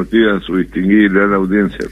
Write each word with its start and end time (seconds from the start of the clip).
a 0.00 0.40
su 0.40 0.56
distinguida 0.56 1.26
la 1.26 1.36
audiencia. 1.36 1.86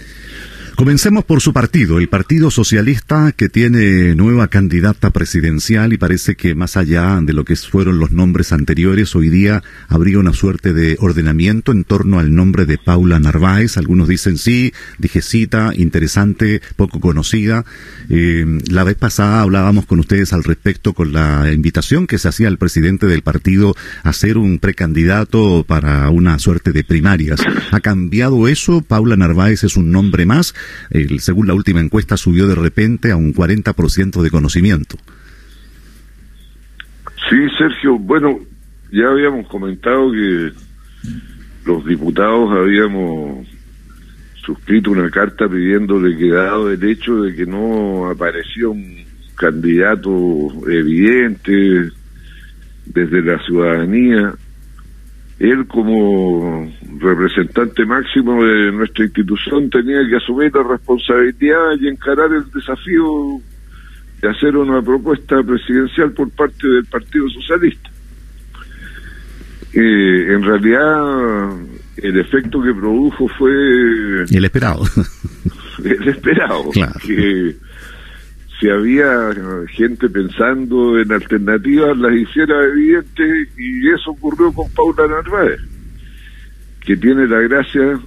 Comencemos 0.76 1.25
por 1.25 1.41
su 1.41 1.55
partido, 1.55 1.99
el 1.99 2.11
Partido 2.11 2.50
Socialista, 2.50 3.32
que 3.32 3.48
tiene 3.48 4.14
nueva 4.14 4.48
candidata 4.48 5.08
presidencial 5.08 5.95
y 5.95 5.96
parece 5.96 6.34
que 6.34 6.54
más 6.54 6.77
allá 6.77 7.18
de 7.22 7.32
lo 7.32 7.46
que 7.46 7.56
fueron 7.56 7.98
los 7.98 8.12
nombres 8.12 8.52
anteriores, 8.52 9.16
hoy 9.16 9.30
día 9.30 9.62
habría 9.89 10.18
una 10.18 10.34
suerte 10.34 10.75
de 10.75 10.98
ordenamiento 11.00 11.73
en 11.73 11.84
torno 11.84 12.18
al 12.18 12.34
nombre 12.34 12.66
de 12.66 12.77
Paula 12.77 13.18
Narváez. 13.18 13.79
Algunos 13.79 14.07
dicen 14.07 14.36
sí, 14.36 14.75
dijecita, 14.98 15.73
interesante, 15.75 16.61
poco 16.77 17.00
conocida. 17.00 17.64
Eh, 18.11 18.45
la 18.68 18.84
vez 18.84 18.96
pasada 18.96 19.40
hablábamos 19.40 19.86
con 19.86 19.98
ustedes 19.98 20.34
al 20.34 20.45
respecto 20.45 20.93
con 20.93 21.14
la 21.14 21.50
invitación 21.54 22.06
que 22.06 22.18
se 22.18 22.29
hacía 22.29 22.48
al 22.48 22.58
presidente 22.58 23.06
del 23.06 23.22
partido 23.22 23.74
a 24.02 24.12
ser 24.12 24.36
un 24.36 24.58
precandidato 24.58 25.64
para 25.66 26.11
una 26.11 26.38
suerte 26.38 26.72
de 26.72 26.84
primarias. 26.84 27.40
¿Ha 27.72 27.80
cambiado 27.80 28.46
eso? 28.46 28.82
Paula 28.82 29.16
Narváez 29.16 29.64
es 29.64 29.79
un 29.79 29.90
nombre 29.90 30.27
más 30.27 30.55
según 31.19 31.47
la 31.47 31.55
última 31.55 31.80
encuesta, 31.80 32.16
subió 32.16 32.47
de 32.47 32.55
repente 32.55 33.12
a 33.12 33.16
un 33.16 33.34
40% 33.34 34.23
de 34.23 34.30
conocimiento. 34.30 34.97
Sí, 37.29 37.37
Sergio, 37.59 37.98
bueno, 37.98 38.38
ya 38.93 39.09
habíamos 39.09 39.48
comentado 39.48 40.12
que 40.12 40.52
los 41.65 41.84
diputados 41.84 42.52
habíamos 42.52 43.47
suscrito 44.45 44.93
una 44.93 45.10
carta 45.10 45.48
pidiéndole 45.48 46.16
que 46.16 46.30
dado 46.30 46.71
el 46.71 46.83
hecho 46.85 47.23
de 47.23 47.35
que 47.35 47.46
no 47.46 48.09
apareció 48.09 48.71
un 48.71 49.05
candidato 49.35 50.10
evidente 50.71 51.91
desde 52.87 53.23
la 53.23 53.45
ciudadanía 53.45 54.35
él 55.38 55.66
como 55.66 56.72
representante 56.98 57.84
máximo 57.84 58.42
de 58.42 58.72
nuestra 58.72 59.04
institución 59.04 59.68
tenía 59.68 60.00
que 60.09 60.16
asumir 60.16 60.54
la 60.54 60.62
responsabilidad 60.62 61.72
y 61.78 61.88
encarar 61.88 62.32
el 62.32 62.51
desafío 62.51 63.04
de 64.23 64.31
hacer 64.31 64.56
una 64.56 64.81
propuesta 64.81 65.43
presidencial 65.43 66.12
por 66.12 66.31
parte 66.31 66.67
del 66.67 66.87
Partido 66.87 67.28
Socialista. 67.28 67.91
Eh, 69.75 70.34
en 70.34 70.43
realidad 70.43 71.50
el 71.98 72.19
efecto 72.19 72.62
que 72.62 72.73
produjo 72.73 73.28
fue 73.28 73.53
el 74.31 74.45
esperado. 74.45 74.84
El 75.84 76.09
esperado. 76.09 76.71
Que 77.06 77.55
si 78.59 78.69
había 78.71 79.31
gente 79.69 80.09
pensando 80.09 80.99
en 80.99 81.12
alternativas, 81.12 81.97
las 81.99 82.15
hiciera 82.15 82.65
evidentes 82.65 83.49
y 83.59 83.91
eso 83.91 84.12
ocurrió 84.12 84.53
con 84.53 84.71
Paula 84.71 85.07
Narváez, 85.09 85.61
que 86.81 86.97
tiene 86.97 87.27
la 87.27 87.41
gracia 87.41 88.01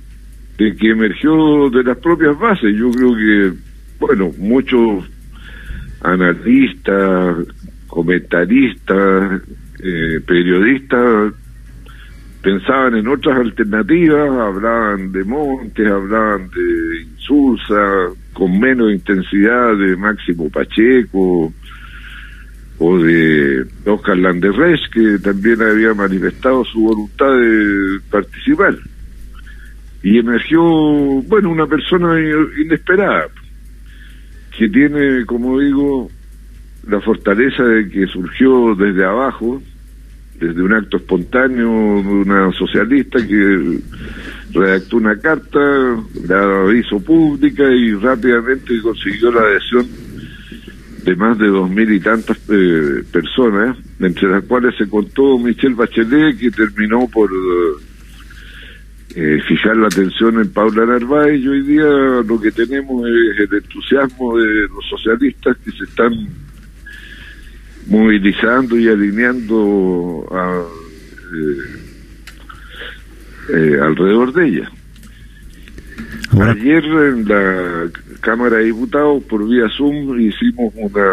de 0.57 0.75
que 0.75 0.89
emergió 0.89 1.69
de 1.69 1.83
las 1.83 1.97
propias 1.99 2.37
bases. 2.39 2.75
Yo 2.75 2.89
creo 2.91 3.15
que, 3.15 3.53
bueno, 3.99 4.31
muchos 4.37 5.05
analistas, 6.01 7.37
comentaristas, 7.87 9.41
eh, 9.83 10.19
periodistas 10.25 11.33
pensaban 12.41 12.95
en 12.95 13.07
otras 13.07 13.37
alternativas, 13.37 14.29
hablaban 14.29 15.11
de 15.11 15.23
Montes, 15.23 15.91
hablaban 15.91 16.49
de 16.49 17.01
Insulsa, 17.03 18.09
con 18.39 18.57
menos 18.57 18.91
intensidad 18.91 19.77
de 19.77 19.97
Máximo 19.97 20.49
Pacheco 20.49 21.53
o 22.79 22.97
de 22.97 23.65
Oscar 23.85 24.17
Landerreich, 24.17 24.89
que 24.91 25.19
también 25.19 25.61
había 25.61 25.93
manifestado 25.93 26.63
su 26.63 26.79
voluntad 26.79 27.33
de 27.33 27.99
participar. 28.09 28.75
Y 30.01 30.17
emergió, 30.17 30.61
bueno, 30.63 31.49
una 31.49 31.67
persona 31.67 32.15
inesperada, 32.57 33.27
que 34.57 34.69
tiene, 34.69 35.25
como 35.25 35.59
digo, 35.59 36.09
la 36.87 37.01
fortaleza 37.01 37.63
de 37.65 37.89
que 37.89 38.07
surgió 38.07 38.73
desde 38.75 39.03
abajo, 39.03 39.61
desde 40.39 40.61
un 40.61 40.73
acto 40.73 40.97
espontáneo 40.97 41.69
de 42.01 42.09
una 42.09 42.51
socialista 42.53 43.25
que 43.25 43.79
redactó 44.53 44.97
una 44.97 45.17
carta, 45.19 45.59
la 46.27 46.73
hizo 46.73 46.99
pública 46.99 47.63
y 47.71 47.93
rápidamente 47.93 48.81
consiguió 48.81 49.31
la 49.31 49.41
adhesión 49.41 49.87
de 51.03 51.15
más 51.15 51.37
de 51.37 51.47
dos 51.47 51.69
mil 51.69 51.91
y 51.91 51.99
tantas 51.99 52.37
eh, 52.49 53.03
personas, 53.11 53.77
entre 53.99 54.29
las 54.29 54.43
cuales 54.43 54.75
se 54.77 54.87
contó 54.87 55.37
Michelle 55.37 55.75
Bachelet, 55.75 56.37
que 56.37 56.51
terminó 56.51 57.07
por 57.07 57.29
eh, 59.15 59.39
fijar 59.47 59.77
la 59.77 59.87
atención 59.87 60.39
en 60.39 60.51
Paula 60.51 60.85
Narváez, 60.85 61.41
y 61.41 61.47
hoy 61.47 61.61
día 61.61 61.85
lo 62.25 62.39
que 62.39 62.51
tenemos 62.51 63.03
es 63.07 63.39
el 63.39 63.57
entusiasmo 63.57 64.37
de 64.37 64.67
los 64.67 64.85
socialistas 64.89 65.57
que 65.63 65.71
se 65.71 65.83
están 65.83 66.13
movilizando 67.89 68.77
y 68.77 68.87
alineando 68.87 70.25
a, 70.31 70.63
eh, 71.35 71.79
eh, 73.55 73.79
alrededor 73.81 74.31
de 74.33 74.47
ella. 74.47 74.71
Ayer 76.39 76.85
en 76.85 77.27
la 77.27 77.89
Cámara 78.21 78.57
de 78.57 78.65
Diputados, 78.65 79.23
por 79.23 79.47
vía 79.47 79.67
Zoom, 79.75 80.19
hicimos 80.19 80.71
una 80.75 81.07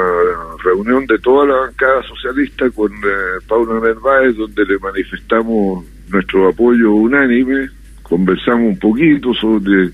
reunión 0.63 1.07
de 1.07 1.19
toda 1.19 1.47
la 1.47 1.57
bancada 1.63 2.03
socialista 2.03 2.69
con 2.71 2.93
eh, 2.93 3.41
Paula 3.49 3.81
Narváez, 3.81 4.37
donde 4.37 4.65
le 4.67 4.79
manifestamos 4.79 5.85
nuestro 6.09 6.49
apoyo 6.49 6.93
unánime, 6.93 7.71
conversamos 8.03 8.69
un 8.69 8.79
poquito 8.79 9.33
sobre 9.35 9.91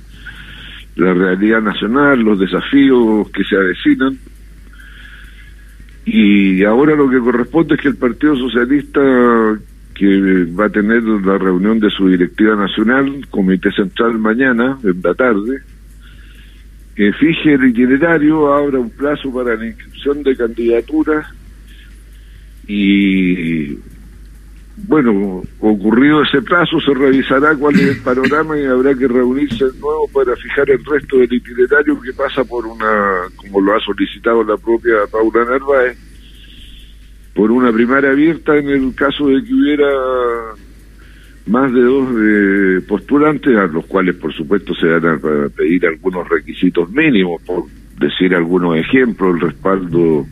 la 0.96 1.14
realidad 1.14 1.62
nacional, 1.62 2.20
los 2.20 2.38
desafíos 2.38 3.30
que 3.30 3.44
se 3.44 3.56
avecinan, 3.56 4.18
y 6.04 6.64
ahora 6.64 6.96
lo 6.96 7.08
que 7.08 7.20
corresponde 7.20 7.74
es 7.74 7.80
que 7.80 7.88
el 7.88 7.96
Partido 7.96 8.36
Socialista, 8.36 9.00
que 9.94 10.44
va 10.58 10.66
a 10.66 10.70
tener 10.70 11.02
la 11.04 11.38
reunión 11.38 11.78
de 11.78 11.90
su 11.90 12.08
directiva 12.08 12.56
nacional, 12.56 13.26
Comité 13.30 13.70
Central 13.70 14.18
mañana, 14.18 14.78
en 14.82 15.00
la 15.02 15.14
tarde, 15.14 15.62
que 16.96 17.12
fije 17.12 17.54
el 17.54 17.64
itinerario, 17.68 18.52
abra 18.52 18.78
un 18.78 18.90
plazo 18.90 19.32
para 19.32 19.56
la 19.56 19.66
inscripción 19.66 20.22
de 20.22 20.36
candidaturas 20.36 21.26
y 22.66 23.78
bueno, 24.76 25.42
ocurrido 25.60 26.22
ese 26.22 26.40
plazo, 26.42 26.80
se 26.80 26.94
revisará 26.94 27.54
cuál 27.54 27.74
es 27.74 27.96
el 27.96 28.02
panorama 28.02 28.58
y 28.58 28.64
habrá 28.64 28.94
que 28.94 29.06
reunirse 29.06 29.64
de 29.64 29.78
nuevo 29.78 30.08
para 30.12 30.34
fijar 30.36 30.70
el 30.70 30.84
resto 30.84 31.18
del 31.18 31.32
itinerario 31.32 32.00
que 32.00 32.12
pasa 32.12 32.44
por 32.44 32.66
una, 32.66 33.28
como 33.36 33.60
lo 33.60 33.76
ha 33.76 33.80
solicitado 33.80 34.42
la 34.44 34.56
propia 34.56 34.94
Paula 35.10 35.44
Narváez, 35.44 35.98
por 37.34 37.50
una 37.50 37.72
primaria 37.72 38.10
abierta 38.10 38.56
en 38.56 38.68
el 38.68 38.94
caso 38.94 39.26
de 39.28 39.42
que 39.42 39.54
hubiera 39.54 39.88
más 41.46 41.72
de 41.72 41.80
dos 41.80 42.08
eh, 42.18 42.80
postulantes, 42.86 43.56
a 43.56 43.66
los 43.66 43.86
cuales 43.86 44.16
por 44.16 44.32
supuesto 44.32 44.74
se 44.74 44.86
van 44.86 45.06
a 45.06 45.48
pedir 45.48 45.86
algunos 45.86 46.28
requisitos 46.28 46.90
mínimos, 46.90 47.42
por 47.42 47.64
decir 47.98 48.34
algunos 48.34 48.76
ejemplos, 48.76 49.34
el 49.34 49.40
respaldo 49.40 50.26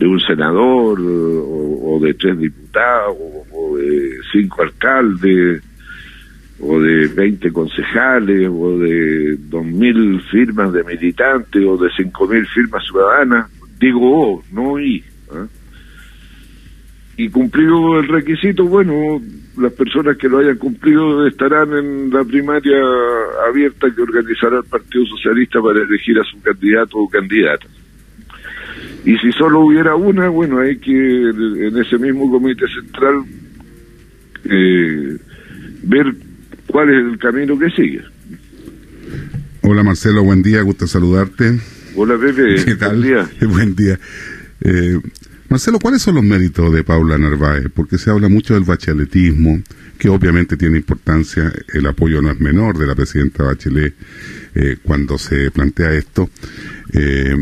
de 0.00 0.06
un 0.06 0.18
senador 0.18 0.98
o, 0.98 2.00
de 2.00 2.14
tres 2.14 2.38
diputados 2.38 3.14
o, 3.52 3.76
de 3.76 4.16
cinco 4.32 4.62
alcaldes 4.62 5.62
o 6.58 6.80
de 6.80 7.06
veinte 7.08 7.52
concejales 7.52 8.48
o 8.50 8.78
de 8.78 9.36
dos 9.36 9.66
mil 9.66 10.18
firmas 10.30 10.72
de 10.72 10.84
militantes 10.84 11.62
o 11.66 11.76
de 11.76 11.90
cinco 11.94 12.26
mil 12.26 12.46
firmas 12.46 12.82
ciudadanas, 12.86 13.50
digo 13.78 14.00
oh, 14.02 14.42
no 14.50 14.80
y. 14.80 15.04
¿ah? 15.32 15.46
Y 17.18 17.28
cumplido 17.28 18.00
el 18.00 18.08
requisito, 18.08 18.64
bueno, 18.64 19.20
las 19.58 19.72
personas 19.74 20.16
que 20.16 20.30
lo 20.30 20.38
hayan 20.38 20.56
cumplido 20.56 21.26
estarán 21.26 21.74
en 21.74 22.08
la 22.08 22.24
primaria 22.24 22.78
abierta 23.46 23.94
que 23.94 24.00
organizará 24.00 24.56
el 24.56 24.64
Partido 24.64 25.04
Socialista 25.04 25.60
para 25.60 25.82
elegir 25.82 26.18
a 26.18 26.24
su 26.24 26.40
candidato 26.40 26.96
o 26.96 27.06
candidata. 27.06 27.66
Y 29.04 29.16
si 29.18 29.32
solo 29.32 29.60
hubiera 29.60 29.94
una, 29.94 30.28
bueno, 30.28 30.58
hay 30.58 30.76
que 30.78 30.90
en 30.90 31.78
ese 31.78 31.98
mismo 31.98 32.30
comité 32.30 32.66
central 32.68 33.24
eh, 34.44 35.16
ver 35.82 36.14
cuál 36.66 36.90
es 36.90 37.12
el 37.12 37.18
camino 37.18 37.58
que 37.58 37.70
sigue. 37.70 38.02
Hola 39.62 39.82
Marcelo, 39.82 40.22
buen 40.22 40.42
día, 40.42 40.62
gusto 40.62 40.86
saludarte. 40.86 41.58
Hola 41.96 42.18
Pepe, 42.18 42.64
¿qué 42.64 42.76
tal? 42.76 42.98
Buen 42.98 43.02
día. 43.02 43.30
buen 43.48 43.76
día. 43.76 43.98
Eh, 44.62 45.00
Marcelo, 45.48 45.80
¿cuáles 45.80 46.02
son 46.02 46.14
los 46.14 46.24
méritos 46.24 46.72
de 46.72 46.84
Paula 46.84 47.18
Narváez? 47.18 47.66
Porque 47.74 47.98
se 47.98 48.10
habla 48.10 48.28
mucho 48.28 48.54
del 48.54 48.62
bacheletismo, 48.62 49.60
que 49.98 50.08
obviamente 50.08 50.56
tiene 50.56 50.76
importancia, 50.76 51.52
el 51.74 51.86
apoyo 51.86 52.22
no 52.22 52.30
es 52.30 52.38
menor 52.38 52.78
de 52.78 52.86
la 52.86 52.94
presidenta 52.94 53.42
Bachelet 53.42 53.94
eh, 54.54 54.76
cuando 54.82 55.18
se 55.18 55.50
plantea 55.50 55.92
esto. 55.92 56.30
Eh, 56.92 57.34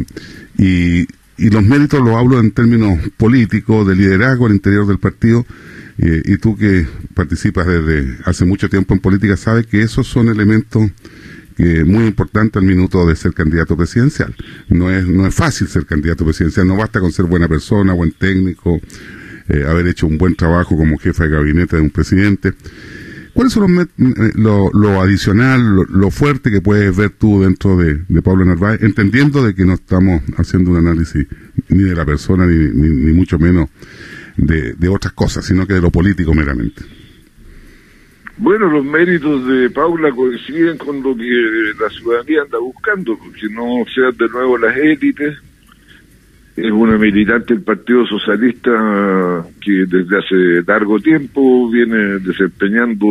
y 0.57 1.07
y 1.39 1.51
los 1.51 1.63
méritos 1.63 2.01
los 2.01 2.15
hablo 2.17 2.41
en 2.41 2.51
términos 2.51 2.99
políticos, 3.17 3.87
de 3.87 3.97
liderazgo 3.97 4.47
al 4.47 4.53
interior 4.53 4.87
del 4.87 4.99
partido, 4.99 5.47
Eh, 6.01 6.23
y 6.25 6.37
tú 6.37 6.57
que 6.57 6.87
participas 7.13 7.67
desde 7.67 8.19
hace 8.25 8.45
mucho 8.45 8.69
tiempo 8.69 8.95
en 8.95 9.01
política, 9.01 9.37
sabes 9.37 9.67
que 9.67 9.83
esos 9.83 10.07
son 10.07 10.29
elementos 10.29 10.89
que 11.57 11.85
muy 11.85 12.07
importantes 12.07 12.63
al 12.63 12.69
minuto 12.69 13.05
de 13.05 13.17
ser 13.17 13.33
candidato 13.33 13.77
presidencial. 13.77 14.33
No 14.69 14.93
es, 14.93 15.05
no 15.09 15.27
es 15.27 15.35
fácil 15.35 15.67
ser 15.67 15.87
candidato 15.87 16.25
presidencial, 16.25 16.69
no 16.69 16.77
basta 16.77 17.01
con 17.01 17.11
ser 17.11 17.25
buena 17.25 17.49
persona, 17.49 17.95
buen 17.95 18.13
técnico, 18.13 18.81
eh, 19.49 19.65
haber 19.67 19.89
hecho 19.89 20.07
un 20.07 20.19
buen 20.19 20.37
trabajo 20.37 20.77
como 20.77 20.99
jefe 20.99 21.25
de 21.25 21.31
gabinete 21.31 21.75
de 21.75 21.83
un 21.83 21.91
presidente. 21.91 22.55
¿Cuáles 23.39 23.53
son 23.53 23.73
los, 23.73 23.87
eh, 23.87 24.33
lo, 24.35 24.69
lo, 24.73 25.01
adicional, 25.01 25.61
lo, 25.89 26.11
fuerte 26.11 26.51
que 26.51 26.61
puedes 26.61 26.97
ver 26.97 27.11
tú 27.11 27.43
dentro 27.43 27.77
de, 27.77 28.01
Pablo 28.21 28.45
Narváez, 28.45 28.83
entendiendo 28.83 29.45
de 29.45 29.55
que 29.55 29.65
no 29.65 29.75
estamos 29.75 30.23
haciendo 30.39 30.73
un 30.73 30.79
análisis 30.79 31.25
ni 31.69 31.85
de 31.85 31.95
la 31.95 32.05
persona, 32.05 32.47
ni, 32.47 32.57
ni 32.57 33.13
mucho 33.13 33.39
menos 33.39 33.69
de, 34.37 34.89
otras 34.89 35.13
cosas, 35.13 35.45
sino 35.45 35.69
que 35.69 35.75
de 35.75 35.81
lo 35.81 35.93
político 35.93 36.35
meramente. 36.35 36.83
Bueno, 38.39 38.69
los 38.73 38.85
méritos 38.85 39.47
de 39.47 39.71
Paula 39.71 40.11
coinciden 40.11 40.77
con 40.77 41.01
lo 41.01 41.15
que 41.15 41.31
la 41.81 41.91
ciudadanía 41.91 42.43
anda 42.43 42.59
buscando, 42.59 43.17
porque 43.17 43.49
no 43.53 43.85
sean 43.95 44.17
de 44.17 44.29
nuevo 44.31 44.59
las 44.59 44.77
élites. 44.77 45.39
Es 46.61 46.73
una 46.73 46.99
militante 46.99 47.55
del 47.55 47.63
Partido 47.63 48.05
Socialista 48.05 49.45
que 49.61 49.87
desde 49.87 50.19
hace 50.19 50.63
largo 50.67 50.99
tiempo 50.99 51.71
viene 51.71 52.19
desempeñando 52.19 53.07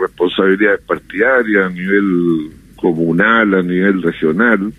responsabilidades 0.00 0.80
partidarias 0.80 1.66
a 1.66 1.72
nivel 1.72 2.50
comunal, 2.74 3.54
a 3.54 3.62
nivel 3.62 4.02
regional. 4.02 4.72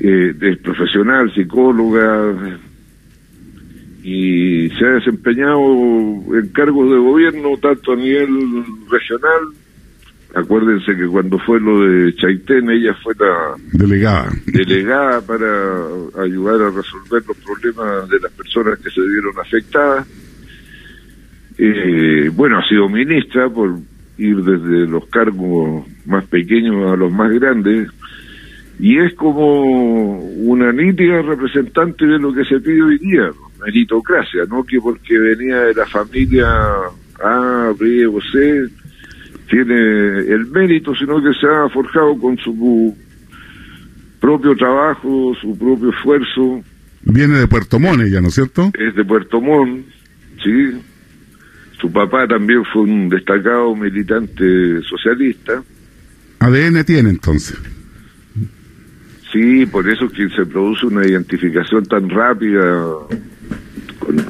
Eh, 0.00 0.34
es 0.40 0.58
profesional, 0.58 1.32
psicóloga, 1.32 2.58
y 4.02 4.70
se 4.70 4.84
ha 4.84 4.94
desempeñado 4.94 5.60
en 6.36 6.48
cargos 6.52 6.90
de 6.90 6.98
gobierno 6.98 7.56
tanto 7.58 7.92
a 7.92 7.96
nivel 7.96 8.64
regional 8.90 9.61
acuérdense 10.34 10.96
que 10.96 11.06
cuando 11.06 11.38
fue 11.38 11.60
lo 11.60 11.80
de 11.80 12.14
Chaitén 12.14 12.70
ella 12.70 12.94
fue 13.02 13.14
la 13.18 13.54
delegada. 13.72 14.30
delegada 14.46 15.20
para 15.20 16.22
ayudar 16.22 16.62
a 16.62 16.70
resolver 16.70 17.22
los 17.26 17.36
problemas 17.38 18.08
de 18.08 18.20
las 18.20 18.32
personas 18.32 18.78
que 18.78 18.90
se 18.90 19.00
vieron 19.00 19.38
afectadas. 19.40 20.06
Eh, 21.58 22.30
bueno 22.34 22.58
ha 22.58 22.68
sido 22.68 22.88
ministra 22.88 23.48
por 23.48 23.78
ir 24.16 24.36
desde 24.36 24.86
los 24.86 25.06
cargos 25.06 25.86
más 26.06 26.24
pequeños 26.26 26.92
a 26.92 26.96
los 26.96 27.12
más 27.12 27.30
grandes. 27.32 27.88
Y 28.78 28.98
es 28.98 29.14
como 29.14 30.18
una 30.18 30.72
nítida 30.72 31.22
representante 31.22 32.06
de 32.06 32.18
lo 32.18 32.32
que 32.32 32.44
se 32.44 32.58
pide 32.58 32.82
hoy 32.82 32.98
día 32.98 33.30
meritocracia, 33.64 34.42
no 34.48 34.64
que 34.64 34.80
porque 34.80 35.18
venía 35.18 35.60
de 35.60 35.74
la 35.74 35.86
familia 35.86 36.48
A, 37.22 37.72
B 37.78 38.06
o 38.06 38.20
C 38.20 38.68
tiene 39.52 40.20
el 40.32 40.46
mérito, 40.46 40.94
sino 40.94 41.22
que 41.22 41.34
se 41.38 41.46
ha 41.46 41.68
forjado 41.68 42.16
con 42.18 42.38
su 42.38 42.96
propio 44.18 44.56
trabajo, 44.56 45.34
su 45.42 45.58
propio 45.58 45.90
esfuerzo. 45.90 46.62
Viene 47.02 47.38
de 47.38 47.46
Puerto 47.46 47.78
Montt 47.78 48.00
ella, 48.00 48.22
¿no 48.22 48.28
es 48.28 48.34
cierto? 48.34 48.70
Es 48.72 48.96
de 48.96 49.04
Puerto 49.04 49.42
Montt, 49.42 49.84
sí. 50.42 50.80
Su 51.78 51.92
papá 51.92 52.26
también 52.26 52.64
fue 52.72 52.82
un 52.82 53.10
destacado 53.10 53.76
militante 53.76 54.80
socialista. 54.88 55.62
ADN 56.38 56.82
tiene 56.86 57.10
entonces. 57.10 57.58
Sí, 59.30 59.66
por 59.66 59.86
eso 59.86 60.06
es 60.06 60.12
que 60.12 60.30
se 60.30 60.46
produce 60.46 60.86
una 60.86 61.06
identificación 61.06 61.84
tan 61.84 62.08
rápida 62.08 62.86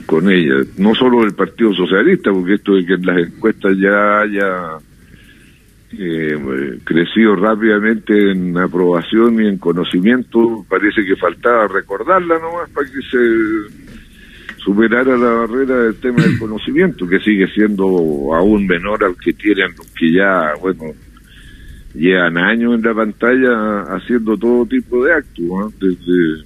con, 0.06 0.32
ella, 0.32 0.64
no 0.78 0.96
solo 0.96 1.20
del 1.20 1.34
Partido 1.34 1.72
Socialista, 1.74 2.32
porque 2.32 2.54
esto 2.54 2.74
de 2.74 2.86
que 2.86 2.94
en 2.94 3.06
las 3.06 3.18
encuestas 3.28 3.76
ya 3.78 4.20
haya 4.20 4.78
eh, 5.98 6.78
crecido 6.84 7.36
rápidamente 7.36 8.32
en 8.32 8.56
aprobación 8.56 9.42
y 9.42 9.48
en 9.48 9.58
conocimiento, 9.58 10.64
parece 10.68 11.04
que 11.04 11.16
faltaba 11.16 11.68
recordarla 11.68 12.38
nomás 12.38 12.70
para 12.70 12.86
que 12.86 13.02
se 13.02 13.82
superara 14.56 15.16
la 15.16 15.30
barrera 15.30 15.84
del 15.84 15.96
tema 15.96 16.22
del 16.22 16.38
conocimiento, 16.38 17.06
que 17.06 17.20
sigue 17.20 17.46
siendo 17.48 17.84
aún 18.34 18.66
menor 18.66 19.04
al 19.04 19.16
que 19.16 19.32
tienen 19.32 19.72
los 19.76 19.86
que 19.92 20.12
ya, 20.12 20.54
bueno, 20.60 20.84
llevan 21.94 22.38
años 22.38 22.74
en 22.74 22.82
la 22.82 22.94
pantalla 22.94 23.82
haciendo 23.94 24.36
todo 24.36 24.66
tipo 24.66 25.04
de 25.04 25.12
actos, 25.12 25.78
desde 25.78 26.44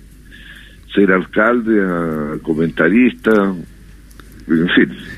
ser 0.94 1.12
alcalde 1.12 1.80
a 1.82 2.38
comentarista, 2.42 3.54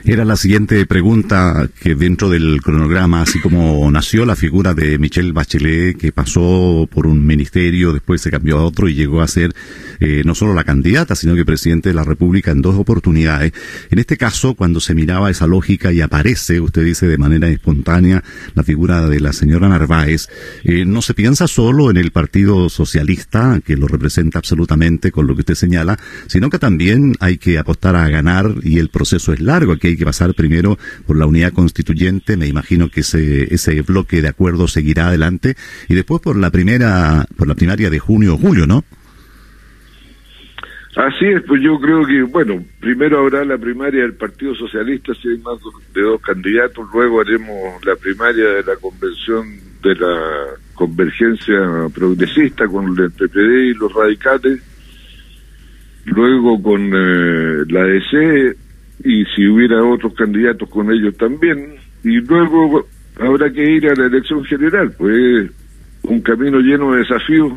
era 0.04 0.24
la 0.24 0.36
siguiente 0.36 0.86
pregunta 0.86 1.68
que 1.80 1.94
dentro 1.94 2.30
del 2.30 2.62
cronograma, 2.62 3.22
así 3.22 3.40
como 3.40 3.90
nació 3.90 4.24
la 4.24 4.36
figura 4.36 4.74
de 4.74 4.98
Michelle 4.98 5.32
Bachelet, 5.32 5.96
que 5.98 6.12
pasó 6.12 6.88
por 6.90 7.06
un 7.06 7.26
ministerio, 7.26 7.92
después 7.92 8.22
se 8.22 8.30
cambió 8.30 8.58
a 8.58 8.64
otro 8.64 8.88
y 8.88 8.94
llegó 8.94 9.20
a 9.20 9.28
ser 9.28 9.54
eh, 10.00 10.22
no 10.24 10.34
solo 10.34 10.54
la 10.54 10.64
candidata, 10.64 11.14
sino 11.14 11.34
que 11.34 11.44
presidente 11.44 11.88
de 11.88 11.94
la 11.94 12.04
República 12.04 12.50
en 12.50 12.62
dos 12.62 12.76
oportunidades. 12.76 13.52
En 13.90 13.98
este 13.98 14.16
caso, 14.16 14.54
cuando 14.54 14.80
se 14.80 14.94
miraba 14.94 15.30
esa 15.30 15.46
lógica 15.46 15.92
y 15.92 16.00
aparece, 16.00 16.60
usted 16.60 16.84
dice 16.84 17.06
de 17.06 17.18
manera 17.18 17.48
espontánea, 17.48 18.22
la 18.54 18.62
figura 18.62 19.08
de 19.08 19.20
la 19.20 19.32
señora 19.32 19.68
Narváez, 19.68 20.28
eh, 20.64 20.84
no 20.84 21.02
se 21.02 21.14
piensa 21.14 21.48
solo 21.48 21.90
en 21.90 21.96
el 21.96 22.12
Partido 22.12 22.68
Socialista, 22.68 23.60
que 23.64 23.76
lo 23.76 23.88
representa 23.88 24.38
absolutamente 24.38 25.10
con 25.10 25.26
lo 25.26 25.34
que 25.34 25.40
usted 25.40 25.54
señala, 25.54 25.98
sino 26.28 26.50
que 26.50 26.58
también 26.58 27.14
hay 27.20 27.38
que 27.38 27.58
apostar 27.58 27.96
a 27.96 28.08
ganar 28.08 28.54
y 28.62 28.78
el 28.78 28.90
proceso 28.90 29.08
eso 29.18 29.32
es 29.32 29.40
largo, 29.40 29.76
que 29.76 29.88
hay 29.88 29.96
que 29.96 30.04
pasar 30.04 30.34
primero 30.34 30.78
por 31.06 31.16
la 31.16 31.26
unidad 31.26 31.52
constituyente, 31.52 32.36
me 32.36 32.46
imagino 32.46 32.90
que 32.90 33.00
ese, 33.00 33.52
ese 33.52 33.82
bloque 33.82 34.22
de 34.22 34.28
acuerdo 34.28 34.68
seguirá 34.68 35.08
adelante, 35.08 35.56
y 35.88 35.94
después 35.94 36.22
por 36.22 36.36
la 36.36 36.50
primera, 36.50 37.26
por 37.36 37.48
la 37.48 37.54
primaria 37.54 37.90
de 37.90 37.98
junio 37.98 38.34
o 38.34 38.38
julio, 38.38 38.66
¿no? 38.66 38.84
Así 40.96 41.26
es, 41.26 41.42
pues 41.42 41.62
yo 41.62 41.78
creo 41.78 42.04
que, 42.04 42.22
bueno, 42.22 42.64
primero 42.80 43.20
habrá 43.20 43.44
la 43.44 43.58
primaria 43.58 44.02
del 44.02 44.14
Partido 44.14 44.54
Socialista, 44.54 45.12
si 45.14 45.28
hay 45.28 45.38
más 45.38 45.58
de 45.94 46.02
dos 46.02 46.20
candidatos, 46.22 46.86
luego 46.92 47.20
haremos 47.20 47.84
la 47.84 47.94
primaria 47.94 48.44
de 48.44 48.62
la 48.64 48.76
convención 48.76 49.46
de 49.82 49.94
la 49.94 50.18
convergencia 50.74 51.88
progresista 51.94 52.66
con 52.66 52.98
el 52.98 53.10
PPD 53.10 53.70
y 53.70 53.74
los 53.74 53.92
radicales, 53.92 54.62
luego 56.06 56.60
con 56.62 56.90
eh, 56.92 57.64
la 57.68 57.84
DC 57.84 58.56
y 59.04 59.24
si 59.26 59.46
hubiera 59.46 59.84
otros 59.84 60.14
candidatos 60.14 60.68
con 60.68 60.90
ellos 60.90 61.16
también, 61.16 61.76
y 62.02 62.20
luego 62.20 62.88
habrá 63.20 63.52
que 63.52 63.62
ir 63.62 63.88
a 63.88 63.94
la 63.94 64.06
elección 64.06 64.44
general, 64.44 64.92
pues 64.96 65.50
un 66.02 66.20
camino 66.22 66.58
lleno 66.60 66.92
de 66.92 67.00
desafíos, 67.00 67.52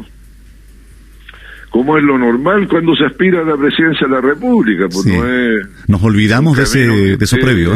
como 1.71 1.97
es 1.97 2.03
lo 2.03 2.17
normal 2.17 2.67
cuando 2.67 2.93
se 2.95 3.05
aspira 3.05 3.41
a 3.41 3.43
la 3.43 3.57
presidencia 3.57 4.05
de 4.05 4.13
la 4.13 4.21
República, 4.21 4.87
pues 4.91 5.05
no 5.05 5.25
es... 5.25 5.67
Nos 5.87 6.03
olvidamos 6.03 6.57
de, 6.57 6.63
ese, 6.63 6.79
de 6.79 7.23
eso 7.23 7.37
previo. 7.37 7.73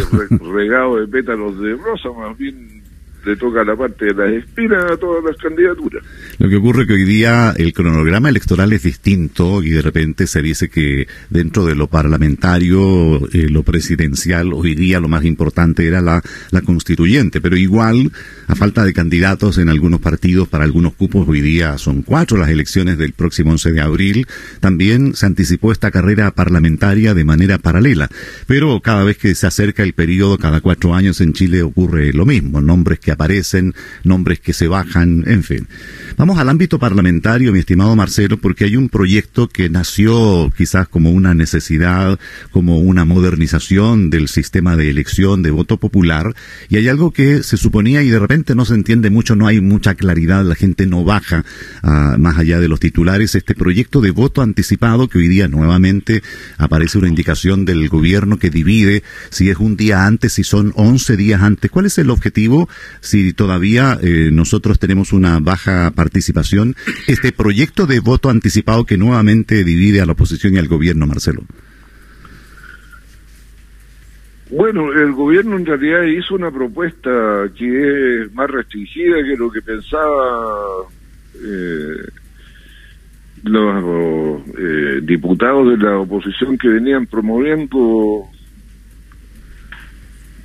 Regado 0.54 0.98
de 0.98 1.08
pétalos 1.08 1.60
de 1.60 1.76
rosa, 1.76 2.10
más 2.16 2.38
bien 2.38 2.84
le 3.26 3.36
toca 3.36 3.64
la 3.64 3.76
parte 3.76 4.06
de 4.06 4.14
las 4.14 4.44
espinas 4.44 4.92
a 4.92 4.98
todas 4.98 5.24
las 5.24 5.36
candidaturas. 5.38 6.04
Lo 6.38 6.50
que 6.50 6.56
ocurre 6.58 6.86
que 6.86 6.94
hoy 6.94 7.04
día 7.04 7.54
el 7.58 7.74
cronograma 7.74 8.30
electoral 8.30 8.72
es 8.74 8.84
distinto 8.84 9.64
y 9.64 9.72
de 9.72 9.82
repente 9.82 10.28
se 10.28 10.42
dice 10.42 10.70
que 10.70 11.08
dentro 11.30 11.66
de 11.66 11.76
lo 11.76 11.88
parlamentario, 11.88 13.28
eh, 13.34 13.50
lo 13.50 13.64
presidencial, 13.64 14.54
hoy 14.54 14.76
día 14.76 15.00
lo 15.00 15.08
más 15.08 15.26
importante 15.26 15.88
era 15.88 16.02
la, 16.02 16.22
la 16.52 16.62
constituyente, 16.62 17.42
pero 17.42 17.58
igual, 17.58 18.12
a 18.48 18.56
falta 18.56 18.84
de 18.84 18.94
candidatos 18.94 19.58
en 19.58 19.70
algunos 19.70 20.00
partidos 20.00 20.48
para 20.48 20.64
algunos 20.64 20.94
cupos, 20.94 21.28
hoy 21.28 21.42
día 21.42 21.78
son 21.78 22.04
cuatro 22.04 22.38
las 22.38 22.50
elecciones 22.50 22.98
del 22.98 23.14
próximo 23.14 23.52
11 23.52 23.72
de 23.72 23.82
abril, 23.82 24.28
también 24.60 25.16
se 25.16 25.26
anticipó 25.26 25.72
esta 25.72 25.92
carrera 25.92 26.32
parlamentaria 26.32 27.14
de 27.14 27.24
manera 27.24 27.58
paralela, 27.58 28.10
pero 28.48 28.80
cada 28.82 29.04
vez 29.04 29.18
que 29.18 29.34
se 29.36 29.48
acerca 29.48 29.84
el 29.84 29.94
periodo, 29.94 30.38
cada 30.38 30.62
cuatro 30.62 30.94
años 30.94 31.22
en 31.22 31.34
Chile 31.34 31.64
ocurre 31.64 32.14
lo 32.14 32.26
mismo, 32.26 32.62
nombres 32.62 33.00
que 33.00 33.15
aparecen, 33.16 33.74
nombres 34.04 34.40
que 34.40 34.54
se 34.54 34.68
bajan, 34.68 35.24
en 35.28 35.44
fin. 35.44 35.68
Vamos 36.18 36.38
al 36.38 36.50
ámbito 36.50 36.80
parlamentario, 36.80 37.52
mi 37.52 37.60
estimado 37.60 37.96
Marcelo, 37.96 38.38
porque 38.38 38.66
hay 38.66 38.78
un 38.78 38.90
proyecto 38.90 39.50
que 39.50 39.70
nació 39.70 40.52
quizás 40.56 40.88
como 40.88 41.12
una 41.12 41.34
necesidad, 41.34 42.20
como 42.52 42.80
una 42.80 43.06
modernización 43.06 44.10
del 44.10 44.28
sistema 44.28 44.76
de 44.78 44.90
elección 44.90 45.42
de 45.42 45.52
voto 45.52 45.78
popular, 45.78 46.36
y 46.70 46.78
hay 46.78 46.88
algo 46.88 47.12
que 47.12 47.44
se 47.44 47.58
suponía 47.58 48.04
y 48.04 48.10
de 48.10 48.20
repente 48.20 48.56
no 48.56 48.66
se 48.66 48.76
entiende 48.76 49.10
mucho, 49.10 49.36
no 49.36 49.48
hay 49.48 49.62
mucha 49.62 49.96
claridad, 49.96 50.46
la 50.46 50.56
gente 50.56 50.86
no 50.86 51.04
baja 51.04 51.44
ah, 51.84 52.16
más 52.20 52.38
allá 52.38 52.60
de 52.60 52.68
los 52.68 52.80
titulares, 52.80 53.36
este 53.36 53.56
proyecto 53.56 54.02
de 54.02 54.12
voto 54.12 54.42
anticipado 54.42 55.08
que 55.08 55.18
hoy 55.18 55.28
día 55.28 55.48
nuevamente 55.48 56.22
aparece 56.58 56.98
una 56.98 57.08
indicación 57.08 57.66
del 57.66 57.90
gobierno 57.90 58.38
que 58.38 58.50
divide 58.50 59.04
si 59.30 59.50
es 59.50 59.58
un 59.58 59.76
día 59.76 60.06
antes, 60.06 60.34
si 60.34 60.44
son 60.44 60.74
11 60.76 61.18
días 61.18 61.42
antes. 61.42 61.72
¿Cuál 61.72 61.86
es 61.86 61.98
el 61.98 62.10
objetivo? 62.10 62.70
Si 63.06 63.34
todavía 63.34 63.98
eh, 64.02 64.30
nosotros 64.32 64.80
tenemos 64.80 65.14
una 65.14 65.40
baja 65.40 65.92
participación, 65.92 66.76
este 67.08 67.32
proyecto 67.32 67.86
de 67.86 68.00
voto 68.00 68.30
anticipado 68.30 68.86
que 68.86 68.98
nuevamente 68.98 69.64
divide 69.64 70.02
a 70.02 70.06
la 70.06 70.14
oposición 70.14 70.56
y 70.56 70.58
al 70.58 70.68
gobierno, 70.68 71.08
Marcelo? 71.08 71.44
Bueno, 74.50 74.94
el 74.94 75.12
gobierno 75.14 75.58
en 75.58 75.66
realidad 75.66 76.04
hizo 76.04 76.36
una 76.36 76.52
propuesta 76.52 77.10
que 77.58 78.24
es 78.24 78.34
más 78.34 78.50
restringida 78.50 79.24
que 79.24 79.36
lo 79.36 79.52
que 79.52 79.62
pensaba 79.62 80.88
eh, 81.44 82.10
los 83.44 84.42
eh, 84.58 85.00
diputados 85.04 85.70
de 85.70 85.78
la 85.78 86.00
oposición 86.00 86.58
que 86.58 86.68
venían 86.68 87.06
promoviendo 87.06 88.30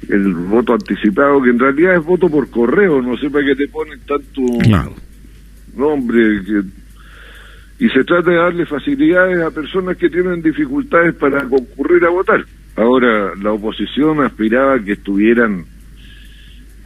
el 0.09 0.35
voto 0.35 0.75
anticipado, 0.75 1.43
que 1.43 1.51
en 1.51 1.59
realidad 1.59 1.97
es 1.97 2.05
voto 2.05 2.29
por 2.29 2.51
correo, 2.51 3.03
no 3.03 3.17
sé 3.17 3.31
para 3.31 3.45
qué 3.47 3.55
te 3.55 3.69
ponen 3.69 4.01
tanto 4.01 4.43
nombre. 5.77 6.43
y 7.79 7.89
se 7.89 8.05
trata 8.05 8.31
de 8.31 8.37
darle 8.37 8.67
facilidades 8.67 9.41
a 9.43 9.51
personas 9.51 9.97
que 9.97 10.11
tienen 10.11 10.43
dificultades 10.43 11.15
para 11.15 11.45
concurrir 11.49 12.05
a 12.05 12.11
votar. 12.11 12.45
Ahora, 12.77 13.33
la 13.41 13.53
oposición 13.53 14.23
aspiraba 14.25 14.75
a 14.75 14.83
que 14.83 14.93
estuvieran 14.93 15.65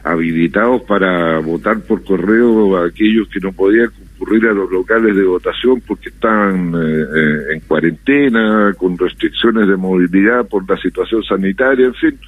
habilitados 0.03 0.83
para 0.83 1.39
votar 1.39 1.81
por 1.81 2.03
correo 2.03 2.77
a 2.77 2.87
aquellos 2.87 3.27
que 3.27 3.39
no 3.39 3.51
podían 3.51 3.89
concurrir 3.89 4.47
a 4.47 4.53
los 4.53 4.71
locales 4.71 5.15
de 5.15 5.23
votación 5.23 5.81
porque 5.81 6.09
estaban 6.09 6.73
eh, 6.75 7.05
eh, 7.15 7.53
en 7.53 7.59
cuarentena, 7.61 8.73
con 8.77 8.97
restricciones 8.97 9.67
de 9.67 9.75
movilidad 9.75 10.47
por 10.47 10.69
la 10.69 10.77
situación 10.77 11.23
sanitaria, 11.23 11.87
en 11.87 11.93
fin. 11.95 12.19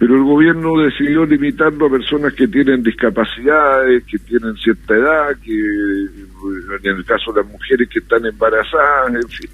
Pero 0.00 0.16
el 0.16 0.22
gobierno 0.22 0.80
decidió 0.80 1.26
limitarlo 1.26 1.86
a 1.86 1.90
personas 1.90 2.32
que 2.32 2.48
tienen 2.48 2.82
discapacidades, 2.82 4.02
que 4.04 4.18
tienen 4.18 4.56
cierta 4.56 4.94
edad, 4.94 5.36
que 5.44 5.52
en 5.52 6.96
el 6.96 7.04
caso 7.04 7.34
de 7.34 7.42
las 7.42 7.52
mujeres 7.52 7.86
que 7.90 7.98
están 7.98 8.24
embarazadas, 8.24 9.14
en 9.14 9.28
fin. 9.28 9.50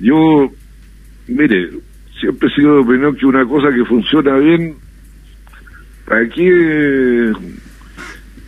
Yo 0.00 0.52
mire, 1.28 1.70
siempre 2.20 2.46
he 2.46 2.54
sido 2.54 2.74
de 2.74 2.80
opinión 2.82 3.16
que 3.16 3.24
una 3.24 3.46
cosa 3.46 3.74
que 3.74 3.82
funciona 3.86 4.36
bien, 4.36 4.76
aquí 6.08 6.50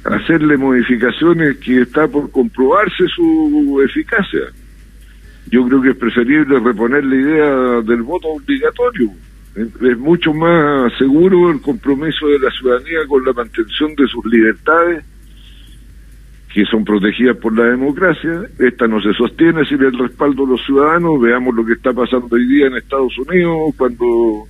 hacerle 0.05 0.59
modificaciones 0.59 1.57
que 1.61 1.81
está 1.81 2.07
por 2.09 2.31
comprobarse 2.31 3.07
su 3.17 3.83
eficacia. 3.83 4.53
Yo 5.51 5.67
creo 5.67 5.81
que 5.81 5.91
es 5.93 5.97
preferible 5.97 6.61
reponer 6.61 7.03
la 7.07 7.17
idea 7.17 7.81
del 7.81 8.03
voto 8.03 8.29
obligatorio. 8.29 9.13
Es 9.57 9.99
mucho 9.99 10.33
más 10.35 10.93
seguro 10.99 11.51
el 11.51 11.61
compromiso 11.61 12.27
de 12.27 12.41
la 12.41 12.51
ciudadanía 12.51 13.07
con 13.07 13.25
la 13.25 13.33
mantención 13.33 13.95
de 13.95 14.07
sus 14.09 14.25
libertades 14.27 15.05
que 16.55 16.65
son 16.67 16.85
protegidas 16.85 17.37
por 17.39 17.57
la 17.59 17.65
democracia. 17.65 18.43
Esta 18.61 18.87
no 18.87 19.01
se 19.03 19.13
sostiene 19.13 19.65
sin 19.65 19.83
el 19.83 19.99
respaldo 19.99 20.45
de 20.45 20.53
los 20.53 20.65
ciudadanos. 20.65 21.21
Veamos 21.21 21.53
lo 21.53 21.67
que 21.67 21.73
está 21.73 21.93
pasando 21.93 22.29
hoy 22.31 22.47
día 22.47 22.69
en 22.69 22.77
Estados 22.77 23.19
Unidos, 23.19 23.75
cuando 23.77 24.47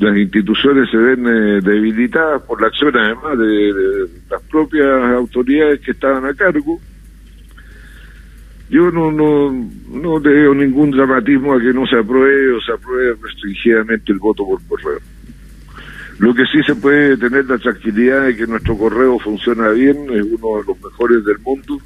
las 0.00 0.16
instituciones 0.16 0.90
se 0.90 0.96
ven 0.96 1.26
eh, 1.26 1.60
debilitadas 1.62 2.42
por 2.42 2.60
la 2.60 2.68
acción 2.68 2.96
además 2.96 3.38
de, 3.38 4.08
las 4.28 4.42
propias 4.42 4.86
autoridades 5.14 5.80
que 5.80 5.92
estaban 5.92 6.24
a 6.24 6.34
cargo. 6.34 6.80
Yo 8.70 8.90
no, 8.90 9.10
no, 9.10 9.50
no 9.90 10.18
le 10.18 10.30
veo 10.30 10.54
ningún 10.54 10.90
dramatismo 10.90 11.54
a 11.54 11.60
que 11.60 11.72
no 11.72 11.86
se 11.86 11.96
apruebe 11.96 12.52
o 12.52 12.60
se 12.60 12.72
apruebe 12.72 13.16
restringidamente 13.22 14.12
el 14.12 14.18
voto 14.18 14.44
por 14.44 14.60
correo. 14.66 15.00
Lo 16.18 16.34
que 16.34 16.44
sí 16.46 16.62
se 16.66 16.74
puede 16.74 17.16
tener 17.16 17.46
la 17.46 17.58
tranquilidad 17.58 18.26
de 18.26 18.36
que 18.36 18.46
nuestro 18.46 18.76
correo 18.76 19.18
funciona 19.20 19.68
bien, 19.68 19.96
es 20.10 20.22
uno 20.22 20.58
de 20.58 20.64
los 20.66 20.82
mejores 20.82 21.24
del 21.24 21.38
mundo. 21.38 21.78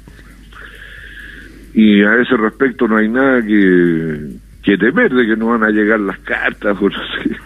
Y 1.73 2.01
a 2.03 2.15
ese 2.19 2.35
respecto 2.35 2.87
no 2.87 2.97
hay 2.97 3.09
nada 3.09 3.41
que, 3.41 4.31
que 4.63 4.77
temer 4.77 5.13
de 5.13 5.27
que 5.27 5.35
no 5.35 5.47
van 5.47 5.63
a 5.63 5.69
llegar 5.69 5.99
las 5.99 6.19
cartas 6.19 6.77
o 6.79 6.89
no 6.89 6.97
sé. 7.23 7.37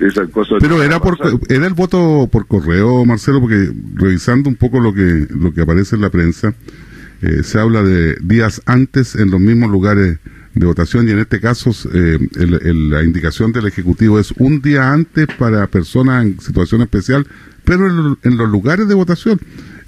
Esas 0.06 0.30
cosas 0.30 0.58
Pero 0.60 0.82
era 0.82 0.98
por, 0.98 1.18
era 1.48 1.66
el 1.66 1.74
voto 1.74 2.28
por 2.30 2.46
correo, 2.46 3.04
Marcelo, 3.04 3.40
porque 3.40 3.70
revisando 3.94 4.48
un 4.48 4.56
poco 4.56 4.80
lo 4.80 4.94
que 4.94 5.26
lo 5.28 5.52
que 5.52 5.60
aparece 5.60 5.96
en 5.96 6.02
la 6.02 6.10
prensa, 6.10 6.54
eh, 7.22 7.42
se 7.42 7.58
habla 7.58 7.82
de 7.82 8.16
días 8.22 8.62
antes 8.66 9.14
en 9.14 9.30
los 9.30 9.40
mismos 9.40 9.70
lugares 9.70 10.18
de 10.54 10.66
votación 10.66 11.08
y 11.08 11.12
en 11.12 11.20
este 11.20 11.40
caso 11.40 11.70
eh, 11.94 12.18
la 12.34 13.02
indicación 13.04 13.52
del 13.52 13.66
Ejecutivo 13.66 14.18
es 14.18 14.32
un 14.38 14.60
día 14.60 14.92
antes 14.92 15.26
para 15.38 15.66
personas 15.68 16.24
en 16.24 16.40
situación 16.40 16.82
especial, 16.82 17.26
pero 17.64 17.86
en, 17.86 18.36
los 18.36 18.50
lugares 18.50 18.88
de 18.88 18.94
votación. 18.94 19.38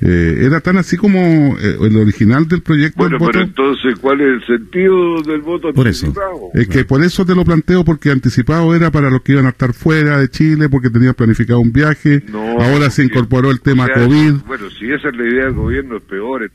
Eh, 0.05 0.47
era 0.47 0.61
tan 0.61 0.77
así 0.79 0.97
como 0.97 1.21
eh, 1.21 1.77
el 1.81 1.97
original 1.97 2.49
del 2.49 2.61
proyecto. 2.61 2.99
Bueno, 2.99 3.19
pero 3.25 3.41
entonces, 3.41 3.97
¿cuál 4.01 4.21
es 4.21 4.43
el 4.43 4.47
sentido 4.59 5.23
del 5.23 5.43
voto 5.43 5.73
por 5.73 5.87
anticipado? 5.87 6.51
Eso. 6.53 6.61
Es 6.61 6.67
que 6.67 6.85
por 6.85 7.05
eso 7.05 7.25
te 7.25 7.37
lo 7.37 7.45
planteo, 7.45 7.85
porque 7.85 8.11
anticipado 8.11 8.75
era 8.75 8.91
para 8.91 9.11
los 9.11 9.23
que 9.23 9.33
iban 9.33 9.47
a 9.47 9.51
estar 9.51 9.73
fuera 9.73 10.19
de 10.19 10.29
Chile, 10.29 10.69
porque 10.69 10.91
tenían 10.91 11.15
planificado 11.15 11.61
un 11.61 11.73
viaje. 11.73 12.25
Ahora 12.35 12.91
se 12.91 13.05
incorporó 13.05 13.53
el 13.53 13.61
tema 13.61 13.87
COVID. 13.89 14.45
Bueno, 14.45 14.71
si 14.71 14.91
esa 14.91 15.09
es 15.09 15.17
la 15.17 15.25
idea 15.25 15.45
del 15.45 15.55
gobierno, 15.55 15.99
es 15.99 16.03
peor. 16.03 16.51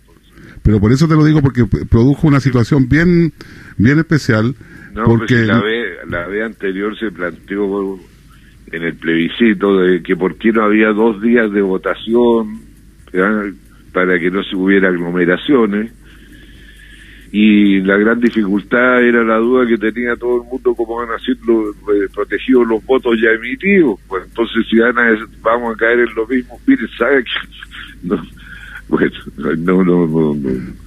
Pero 0.68 0.82
por 0.82 0.92
eso 0.92 1.08
te 1.08 1.16
lo 1.16 1.24
digo, 1.24 1.42
porque 1.42 1.64
produjo 1.90 2.28
una 2.28 2.42
situación 2.42 2.90
bien 2.90 3.32
bien 3.78 4.00
especial. 4.00 4.54
No, 4.94 5.06
porque 5.06 5.46
la, 5.46 5.62
vez, 5.62 5.86
la 6.10 6.28
vez 6.28 6.44
anterior 6.44 6.94
se 7.00 7.10
planteó 7.10 7.98
en 8.74 8.84
el 8.84 8.94
plebiscito 8.98 9.78
de 9.78 10.04
que 10.04 10.18
por 10.18 10.38
qué 10.38 10.52
no 10.52 10.66
había 10.66 10.90
dos 10.90 11.22
días 11.22 11.50
de 11.54 11.62
votación 11.62 12.60
para 13.94 14.20
que 14.20 14.30
no 14.30 14.44
se 14.44 14.58
hubiera 14.58 14.90
aglomeraciones. 14.90 15.94
Y 17.32 17.80
la 17.80 17.96
gran 17.96 18.20
dificultad 18.20 19.02
era 19.02 19.24
la 19.24 19.38
duda 19.38 19.66
que 19.68 19.78
tenía 19.78 20.18
todo 20.18 20.42
el 20.42 20.50
mundo 20.50 20.76
cómo 20.76 20.98
van 20.98 21.12
a 21.12 21.20
ser 21.20 21.38
los, 21.48 21.76
eh, 21.96 22.10
protegidos 22.14 22.68
los 22.68 22.86
votos 22.86 23.18
ya 23.22 23.30
emitidos 23.32 24.00
pues 24.08 24.24
entonces 24.26 24.66
si 24.70 24.80
van 24.80 24.98
a, 24.98 25.14
vamos 25.42 25.76
a 25.76 25.78
caer 25.78 26.00
en 26.00 26.16
lo 26.16 26.26
mismo 26.26 26.58
mire 26.66 26.88
sabe 26.98 27.26
que 27.26 27.30
no, 28.08 28.16
bueno, 28.88 29.12
no, 29.38 29.84
no, 29.84 30.08
no, 30.08 30.36
no 30.36 30.78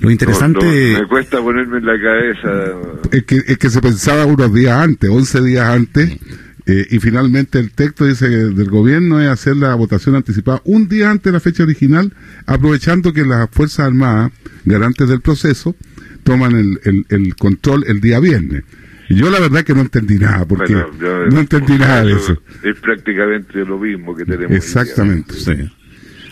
lo 0.00 0.10
interesante... 0.10 0.96
me 1.00 1.06
cuesta 1.06 1.40
ponerme 1.40 1.78
en 1.78 1.86
la 1.86 2.00
cabeza. 2.00 2.98
Es 3.10 3.24
que, 3.24 3.36
es 3.46 3.58
que 3.58 3.70
se 3.70 3.80
pensaba 3.80 4.26
unos 4.26 4.52
días 4.52 4.76
antes, 4.76 5.10
11 5.10 5.42
días 5.42 5.68
antes, 5.68 6.18
eh, 6.66 6.86
y 6.90 6.98
finalmente 7.00 7.58
el 7.58 7.72
texto 7.72 8.04
dice 8.04 8.28
del 8.28 8.70
gobierno 8.70 9.20
es 9.20 9.28
hacer 9.28 9.56
la 9.56 9.74
votación 9.74 10.14
anticipada 10.14 10.62
un 10.64 10.88
día 10.88 11.10
antes 11.10 11.24
de 11.24 11.32
la 11.32 11.40
fecha 11.40 11.64
original, 11.64 12.12
aprovechando 12.46 13.12
que 13.12 13.24
las 13.24 13.50
Fuerzas 13.50 13.86
Armadas, 13.86 14.32
garantes 14.64 15.08
del 15.08 15.20
proceso, 15.20 15.74
toman 16.22 16.52
el, 16.52 17.04
el, 17.08 17.34
control 17.36 17.84
el 17.88 18.00
día 18.00 18.20
viernes. 18.20 18.62
Y 19.08 19.16
yo 19.16 19.30
la 19.30 19.40
verdad 19.40 19.64
que 19.64 19.74
no 19.74 19.80
entendí 19.80 20.16
nada, 20.18 20.46
porque 20.46 20.74
no 20.74 21.40
entendí 21.40 21.76
nada 21.76 22.04
de 22.04 22.12
eso. 22.12 22.40
Es 22.62 22.78
prácticamente 22.80 23.64
lo 23.64 23.78
mismo 23.78 24.14
que 24.14 24.24
tenemos. 24.24 24.52
Exactamente. 24.52 25.34
Sí. 25.34 25.70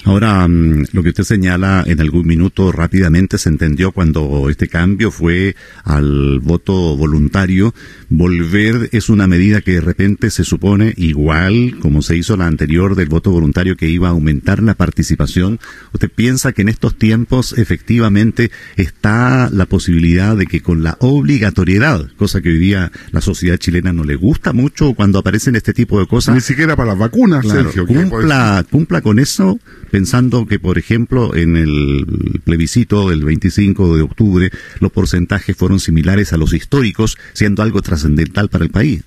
Ahora, 0.04 0.48
mm, 0.48 0.86
lo 0.92 1.02
que 1.02 1.10
usted 1.10 1.24
señala 1.24 1.84
en 1.86 2.00
algún 2.00 2.26
minuto 2.26 2.72
rápidamente 2.72 3.36
se 3.36 3.50
entendió 3.50 3.92
cuando 3.92 4.48
este 4.48 4.68
cambio 4.68 5.10
fue 5.10 5.56
al 5.84 6.40
voto 6.40 6.96
voluntario. 6.96 7.74
Volver 8.08 8.88
es 8.92 9.08
una 9.10 9.26
medida 9.26 9.60
que 9.60 9.72
de 9.72 9.80
repente 9.80 10.30
se 10.30 10.44
supone 10.44 10.94
igual 10.96 11.76
como 11.80 12.02
se 12.02 12.16
hizo 12.16 12.36
la 12.36 12.46
anterior 12.46 12.94
del 12.96 13.08
voto 13.08 13.30
voluntario 13.30 13.76
que 13.76 13.88
iba 13.88 14.08
a 14.08 14.12
aumentar 14.12 14.62
la 14.62 14.74
participación. 14.74 15.60
¿Usted 15.92 16.10
piensa 16.10 16.52
que 16.52 16.62
en 16.62 16.70
estos 16.70 16.96
tiempos 16.96 17.56
efectivamente 17.58 18.50
está 18.76 19.50
la 19.52 19.66
posibilidad 19.66 20.36
de 20.36 20.46
que 20.46 20.62
con 20.62 20.82
la 20.82 20.96
obligatoriedad, 21.00 22.08
cosa 22.16 22.40
que 22.40 22.48
hoy 22.48 22.58
día 22.58 22.90
la 23.12 23.20
sociedad 23.20 23.58
chilena 23.58 23.92
no 23.92 24.04
le 24.04 24.16
gusta 24.16 24.52
mucho 24.52 24.94
cuando 24.94 25.18
aparecen 25.18 25.56
este 25.56 25.74
tipo 25.74 26.00
de 26.00 26.06
cosas? 26.06 26.34
Ni 26.34 26.40
siquiera 26.40 26.74
para 26.74 26.90
las 26.90 26.98
vacunas, 26.98 27.46
Sergio. 27.46 27.86
Cumpla, 27.86 28.64
cumpla 28.70 29.02
con 29.02 29.18
eso 29.18 29.58
pensando 29.90 30.46
que, 30.46 30.58
por 30.58 30.78
ejemplo, 30.78 31.34
en 31.34 31.56
el 31.56 32.40
plebiscito 32.44 33.10
del 33.10 33.24
25 33.24 33.96
de 33.96 34.02
octubre 34.02 34.50
los 34.80 34.92
porcentajes 34.92 35.56
fueron 35.56 35.80
similares 35.80 36.32
a 36.32 36.36
los 36.36 36.52
históricos, 36.52 37.18
siendo 37.32 37.62
algo 37.62 37.82
trascendental 37.82 38.48
para 38.48 38.64
el 38.64 38.70
país. 38.70 39.04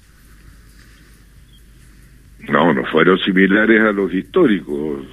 No, 2.50 2.74
no 2.74 2.84
fueron 2.86 3.18
similares 3.20 3.82
a 3.82 3.92
los 3.92 4.14
históricos. 4.14 5.06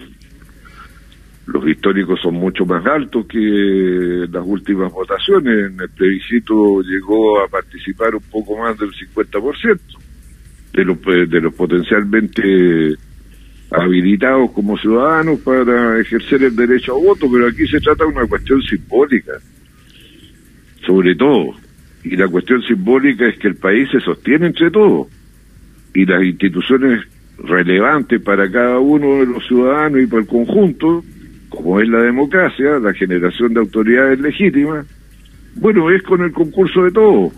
Los 1.47 1.67
históricos 1.67 2.21
son 2.21 2.35
mucho 2.35 2.65
más 2.65 2.85
altos 2.87 3.27
que 3.27 4.27
las 4.31 4.43
últimas 4.45 4.93
votaciones. 4.93 5.71
En 5.71 5.81
el 5.81 5.89
plebiscito 5.91 6.83
llegó 6.83 7.43
a 7.43 7.49
participar 7.49 8.15
un 8.15 8.23
poco 8.31 8.59
más 8.59 8.79
del 8.79 8.91
50% 8.91 9.81
de 10.73 10.85
los, 10.85 11.01
de 11.03 11.41
los 11.41 11.55
potencialmente 11.55 12.97
habilitados 13.71 14.51
como 14.53 14.77
ciudadanos 14.79 15.39
para 15.41 16.01
ejercer 16.01 16.43
el 16.43 16.57
derecho 16.57 16.97
a 16.97 16.99
voto, 16.99 17.31
pero 17.33 17.47
aquí 17.47 17.67
se 17.67 17.81
trata 17.81 18.05
de 18.05 18.11
una 18.11 18.27
cuestión 18.27 18.61
simbólica, 18.63 19.33
sobre 20.87 21.15
todo. 21.15 21.55
Y 22.03 22.17
la 22.17 22.29
cuestión 22.29 22.63
simbólica 22.63 23.29
es 23.29 23.39
que 23.39 23.49
el 23.49 23.57
país 23.57 23.89
se 23.91 24.01
sostiene 24.01 24.47
entre 24.47 24.71
todos 24.71 25.09
y 25.95 26.07
las 26.07 26.23
instituciones 26.25 27.07
relevantes 27.39 28.21
para 28.23 28.51
cada 28.51 28.79
uno 28.79 29.21
de 29.21 29.27
los 29.27 29.47
ciudadanos 29.47 30.03
y 30.03 30.07
para 30.07 30.23
el 30.23 30.29
conjunto, 30.29 31.05
como 31.49 31.81
es 31.81 31.89
la 31.89 32.03
democracia, 32.03 32.79
la 32.79 32.93
generación 32.93 33.55
de 33.55 33.61
autoridades 33.61 34.21
legítimas, 34.21 34.87
bueno, 35.57 35.91
es 35.91 36.03
con 36.03 36.23
el 36.23 36.33
concurso 36.33 36.85
de 36.85 36.93
todos. 36.93 37.33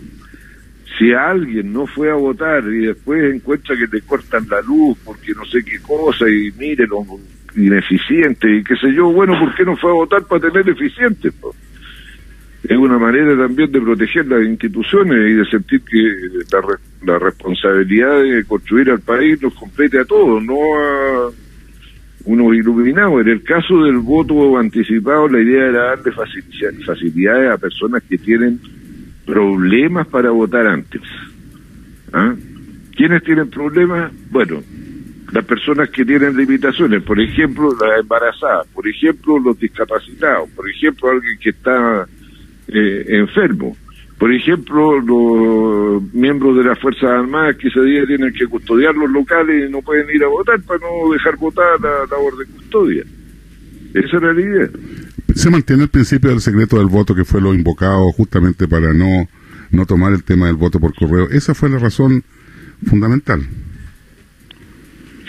Si 0.97 1.11
alguien 1.11 1.73
no 1.73 1.87
fue 1.87 2.11
a 2.11 2.15
votar 2.15 2.63
y 2.65 2.87
después 2.87 3.33
encuentra 3.33 3.75
que 3.75 3.87
te 3.87 4.01
cortan 4.01 4.47
la 4.49 4.61
luz 4.61 4.97
porque 5.03 5.33
no 5.33 5.45
sé 5.45 5.63
qué 5.63 5.79
cosa 5.79 6.29
y 6.29 6.51
mire 6.57 6.85
lo 6.87 7.03
ineficiente 7.55 8.57
y 8.57 8.63
qué 8.63 8.75
sé 8.75 8.93
yo, 8.93 9.11
bueno, 9.11 9.37
¿por 9.39 9.55
qué 9.55 9.63
no 9.63 9.75
fue 9.77 9.91
a 9.91 9.95
votar 9.95 10.23
para 10.23 10.49
tener 10.49 10.69
eficiente? 10.69 11.31
Es 12.63 12.77
una 12.77 12.97
manera 12.97 13.35
también 13.35 13.71
de 13.71 13.81
proteger 13.81 14.25
las 14.27 14.43
instituciones 14.43 15.29
y 15.29 15.33
de 15.33 15.45
sentir 15.45 15.81
que 15.81 15.97
la, 16.51 17.13
la 17.13 17.19
responsabilidad 17.19 18.21
de 18.21 18.43
construir 18.45 18.89
al 18.89 19.01
país 19.01 19.41
nos 19.41 19.53
compete 19.55 19.99
a 19.99 20.05
todos, 20.05 20.43
no 20.43 20.55
a 20.55 21.31
unos 22.25 22.55
iluminados. 22.55 23.21
En 23.21 23.27
el 23.27 23.43
caso 23.43 23.83
del 23.83 23.97
voto 23.97 24.57
anticipado, 24.57 25.27
la 25.27 25.41
idea 25.41 25.67
era 25.67 25.95
darle 25.95 26.11
facilidades 26.85 27.51
a 27.51 27.57
personas 27.57 28.01
que 28.03 28.17
tienen 28.17 28.59
problemas 29.25 30.07
para 30.07 30.31
votar 30.31 30.67
antes. 30.67 31.01
¿Ah? 32.11 32.35
¿Quiénes 32.95 33.23
tienen 33.23 33.49
problemas? 33.49 34.11
Bueno, 34.29 34.61
las 35.31 35.45
personas 35.45 35.89
que 35.89 36.05
tienen 36.05 36.37
limitaciones, 36.37 37.01
por 37.03 37.19
ejemplo, 37.19 37.69
las 37.79 37.99
embarazadas, 37.99 38.67
por 38.67 38.87
ejemplo, 38.87 39.39
los 39.39 39.57
discapacitados, 39.57 40.49
por 40.51 40.69
ejemplo, 40.69 41.09
alguien 41.09 41.37
que 41.39 41.49
está 41.49 42.07
eh, 42.67 43.05
enfermo, 43.07 43.75
por 44.19 44.31
ejemplo, 44.31 44.99
los 44.99 46.13
miembros 46.13 46.55
de 46.57 46.63
las 46.63 46.79
Fuerzas 46.79 47.09
Armadas 47.09 47.57
que 47.57 47.67
ese 47.67 47.81
día 47.81 48.05
tienen 48.05 48.31
que 48.31 48.45
custodiar 48.45 48.95
los 48.95 49.09
locales 49.09 49.67
y 49.67 49.71
no 49.71 49.81
pueden 49.81 50.07
ir 50.15 50.23
a 50.23 50.27
votar 50.27 50.61
para 50.61 50.79
no 50.79 51.11
dejar 51.11 51.35
votar 51.37 51.81
la 51.81 52.05
labor 52.09 52.37
de 52.37 52.45
custodia. 52.45 53.03
Esa 53.93 54.17
era 54.17 54.33
la 54.33 54.41
idea 54.41 54.69
se 55.35 55.49
mantiene 55.49 55.83
el 55.83 55.89
principio 55.89 56.29
del 56.29 56.41
secreto 56.41 56.77
del 56.77 56.87
voto 56.87 57.15
que 57.15 57.25
fue 57.25 57.41
lo 57.41 57.53
invocado 57.53 58.11
justamente 58.11 58.67
para 58.67 58.93
no, 58.93 59.27
no 59.71 59.85
tomar 59.85 60.13
el 60.13 60.23
tema 60.23 60.47
del 60.47 60.55
voto 60.55 60.79
por 60.79 60.93
correo. 60.95 61.29
Esa 61.29 61.53
fue 61.53 61.69
la 61.69 61.79
razón 61.79 62.23
fundamental. 62.85 63.41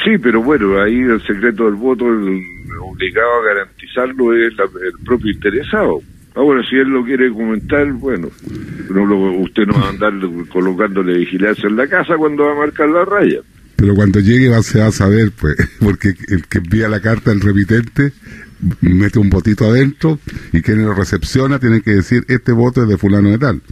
Sí, 0.05 0.19
pero 0.23 0.43
bueno, 0.43 0.81
ahí 0.83 0.99
el 0.99 1.23
secreto 1.27 1.65
del 1.65 1.75
voto, 1.75 2.07
el 2.07 2.43
obligado 2.83 3.41
a 3.41 3.55
garantizarlo 3.55 4.35
es 4.35 4.53
el 4.53 5.05
propio 5.05 5.33
interesado. 5.33 6.01
Ahora, 6.35 6.63
si 6.69 6.77
él 6.77 6.89
lo 6.89 7.05
quiere 7.05 7.31
comentar, 7.31 7.91
bueno, 7.93 8.29
no 8.91 9.33
usted 9.41 9.67
no 9.67 9.75
va 9.75 9.87
a 9.87 9.91
andar 9.91 10.13
colocándole 10.49 11.19
vigilancia 11.19 11.69
en 11.69 11.77
la 11.77 11.87
casa 11.87 12.17
cuando 12.17 12.45
va 12.45 12.53
a 12.53 12.67
marcar 12.67 12.89
la 12.89 13.05
raya. 13.05 13.39
Pero 13.77 13.95
cuando 13.95 14.21
llegue 14.21 14.49
va, 14.49 14.63
se 14.63 14.81
va 14.81 14.87
a 14.87 14.93
saber, 14.93 15.31
pues, 15.41 15.57
porque 15.81 16.15
el 16.29 16.47
que 16.47 16.59
envía 16.59 16.89
la 16.89 17.01
carta 17.01 17.31
al 17.31 17.41
remitente 17.41 18.13
mete 18.81 19.19
un 19.19 19.31
votito 19.31 19.67
adentro 19.67 20.19
y 20.53 20.63
quien 20.63 20.83
lo 20.85 20.95
recepciona 20.95 21.59
tiene 21.59 21.83
que 21.83 21.93
decir 21.93 22.25
este 22.29 22.53
voto 22.53 22.83
es 22.83 22.89
de 22.89 22.99
fulano 22.99 23.31
de 23.31 23.39
tal. 23.39 23.63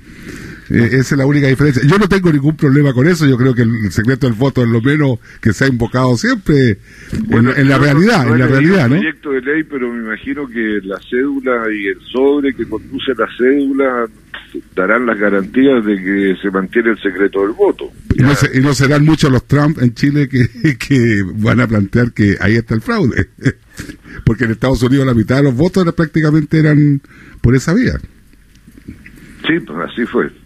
Eh, 0.72 0.86
esa 0.92 1.14
es 1.14 1.18
la 1.18 1.26
única 1.26 1.48
diferencia. 1.48 1.82
Yo 1.86 1.98
no 1.98 2.08
tengo 2.08 2.32
ningún 2.32 2.56
problema 2.56 2.94
con 2.94 3.06
eso. 3.06 3.26
Yo 3.26 3.36
creo 3.36 3.54
que 3.54 3.62
el 3.62 3.92
secreto 3.92 4.26
del 4.26 4.34
voto 4.34 4.62
es 4.62 4.68
lo 4.68 4.80
menos 4.80 5.18
que 5.40 5.52
se 5.52 5.64
ha 5.64 5.68
invocado 5.68 6.16
siempre 6.16 6.78
en, 7.30 7.68
la 7.68 7.78
realidad. 7.78 8.26
en 8.26 8.38
la 8.38 8.46
realidad, 8.46 8.88
¿no? 8.88 8.96
proyecto 8.96 9.30
de 9.32 9.40
ley, 9.42 9.64
pero 9.64 9.92
me 9.92 10.02
imagino 10.02 10.46
que 10.46 10.80
la 10.82 10.98
cédula 11.10 11.70
y 11.70 11.88
el 11.88 12.00
sobre 12.10 12.54
que 12.54 12.66
conduce 12.66 13.12
la 13.16 13.28
cédula 13.36 14.06
darán 14.74 15.04
las 15.04 15.18
garantías 15.18 15.84
de 15.84 15.96
que 15.96 16.36
se 16.40 16.50
mantiene 16.50 16.90
el 16.90 16.98
secreto 17.02 17.42
del 17.42 17.52
voto. 17.52 17.90
Y 18.14 18.22
no, 18.22 18.32
y 18.54 18.60
no 18.60 18.72
serán 18.72 19.04
muchos 19.04 19.30
los 19.30 19.46
Trump 19.46 19.78
en 19.80 19.92
Chile 19.92 20.26
que, 20.28 20.48
que 20.78 21.22
van 21.34 21.60
a 21.60 21.66
plantear 21.66 22.12
que 22.12 22.36
ahí 22.40 22.54
está 22.54 22.74
el 22.74 22.80
fraude. 22.80 23.28
Porque 24.24 24.44
en 24.44 24.52
Estados 24.52 24.82
Unidos 24.82 25.06
la 25.06 25.14
mitad 25.14 25.36
de 25.36 25.44
los 25.44 25.54
votos 25.54 25.84
prácticamente 25.94 26.58
eran 26.58 27.00
por 27.42 27.54
esa 27.54 27.74
vía. 27.74 27.98
Sí, 29.46 29.58
pues 29.66 29.90
así 29.90 30.06
fue. 30.06 30.41